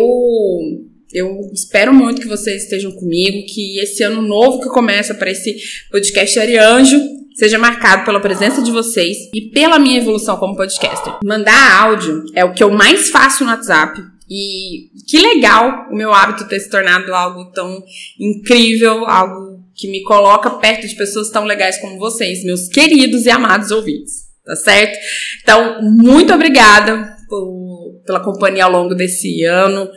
eu 1.13 1.41
espero 1.53 1.93
muito 1.93 2.23
que 2.23 2.29
vocês 2.29 2.63
estejam 2.63 2.93
comigo, 2.93 3.45
que 3.53 3.81
esse 3.81 4.05
ano 4.05 4.23
novo 4.23 4.61
que 4.61 4.69
começa 4.69 5.13
para 5.13 5.33
esse 5.33 5.57
podcast 5.91 6.39
Arianjo 6.39 7.22
seja 7.35 7.59
marcado 7.59 8.05
pela 8.05 8.21
presença 8.21 8.63
de 8.63 8.71
vocês 8.71 9.17
e 9.35 9.51
pela 9.51 9.79
minha 9.79 9.99
evolução 9.99 10.37
como 10.37 10.57
podcaster. 10.57 11.15
Mandar 11.25 11.83
áudio 11.83 12.25
é 12.35 12.45
o 12.45 12.53
que 12.53 12.63
eu 12.63 12.71
mais 12.71 13.11
faço 13.11 13.45
no 13.45 13.51
WhatsApp. 13.51 14.01
E 14.31 14.91
que 15.07 15.19
legal 15.19 15.89
o 15.91 15.95
meu 15.95 16.13
hábito 16.13 16.49
ter 16.49 16.59
se 16.59 16.71
tornado 16.71 17.13
algo 17.15 17.51
tão 17.53 17.83
incrível, 18.19 19.05
algo 19.07 19.63
que 19.75 19.91
me 19.91 20.03
coloca 20.05 20.49
perto 20.51 20.87
de 20.87 20.95
pessoas 20.95 21.31
tão 21.31 21.45
legais 21.45 21.79
como 21.79 21.99
vocês, 21.99 22.45
meus 22.45 22.69
queridos 22.69 23.27
e 23.27 23.31
amados 23.31 23.71
ouvintes. 23.71 24.31
Tá 24.45 24.57
certo? 24.57 24.99
Então, 25.43 25.83
muito 25.83 26.33
obrigada 26.33 27.17
por, 27.29 28.01
pela 28.07 28.21
companhia 28.21 28.65
ao 28.65 28.73
longo 28.73 28.95
desse 28.95 29.45
ano. 29.45 29.89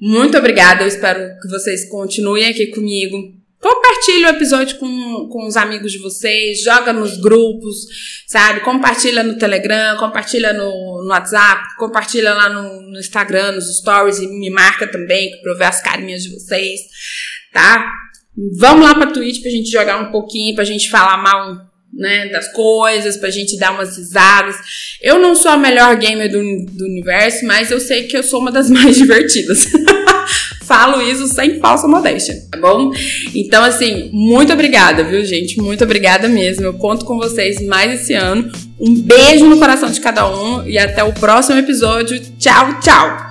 Muito 0.00 0.38
obrigada, 0.38 0.82
eu 0.82 0.88
espero 0.88 1.38
que 1.40 1.48
vocês 1.48 1.88
continuem 1.88 2.46
aqui 2.46 2.68
comigo. 2.68 3.16
Compartilhe 3.60 4.24
o 4.24 4.28
episódio 4.28 4.78
com, 4.78 5.28
com 5.28 5.46
os 5.46 5.54
amigos 5.54 5.92
de 5.92 5.98
vocês, 5.98 6.62
joga 6.62 6.94
nos 6.94 7.18
grupos, 7.18 7.86
sabe? 8.26 8.60
Compartilha 8.60 9.22
no 9.22 9.36
Telegram, 9.36 9.98
compartilha 9.98 10.54
no, 10.54 11.02
no 11.02 11.08
WhatsApp, 11.10 11.76
compartilha 11.76 12.32
lá 12.32 12.48
no, 12.48 12.80
no, 12.90 12.98
Instagram, 12.98 13.52
nos 13.52 13.76
stories 13.76 14.18
e 14.18 14.26
me 14.26 14.48
marca 14.48 14.86
também, 14.86 15.30
pra 15.42 15.52
eu 15.52 15.58
ver 15.58 15.64
as 15.64 15.82
carinhas 15.82 16.22
de 16.22 16.30
vocês, 16.30 16.80
tá? 17.52 17.86
Vamos 18.58 18.86
lá 18.86 18.94
pra 18.94 19.08
Twitch 19.08 19.42
pra 19.42 19.50
gente 19.50 19.70
jogar 19.70 19.98
um 19.98 20.10
pouquinho, 20.10 20.54
pra 20.54 20.64
gente 20.64 20.88
falar 20.88 21.18
mal 21.18 21.70
né, 21.92 22.28
das 22.28 22.50
coisas, 22.52 23.18
pra 23.18 23.28
gente 23.28 23.58
dar 23.58 23.72
umas 23.72 23.98
risadas. 23.98 24.56
Eu 25.02 25.18
não 25.18 25.34
sou 25.34 25.50
a 25.50 25.58
melhor 25.58 25.96
gamer 25.96 26.30
do, 26.30 26.38
do 26.38 26.84
universo, 26.86 27.44
mas 27.44 27.70
eu 27.70 27.78
sei 27.78 28.04
que 28.04 28.16
eu 28.16 28.22
sou 28.22 28.40
uma 28.40 28.50
das 28.50 28.70
mais 28.70 28.96
divertidas. 28.96 29.66
Falo 30.62 31.02
isso 31.02 31.26
sem 31.28 31.58
falsa 31.58 31.88
modéstia, 31.88 32.34
tá 32.50 32.58
bom? 32.58 32.90
Então, 33.34 33.62
assim, 33.64 34.10
muito 34.12 34.52
obrigada, 34.52 35.02
viu, 35.02 35.24
gente? 35.24 35.60
Muito 35.60 35.84
obrigada 35.84 36.28
mesmo. 36.28 36.64
Eu 36.64 36.74
conto 36.74 37.04
com 37.04 37.16
vocês 37.16 37.60
mais 37.66 38.00
esse 38.00 38.14
ano. 38.14 38.50
Um 38.78 38.94
beijo 38.94 39.46
no 39.46 39.58
coração 39.58 39.90
de 39.90 40.00
cada 40.00 40.28
um 40.28 40.66
e 40.66 40.78
até 40.78 41.02
o 41.02 41.12
próximo 41.12 41.58
episódio. 41.58 42.20
Tchau, 42.38 42.80
tchau! 42.80 43.29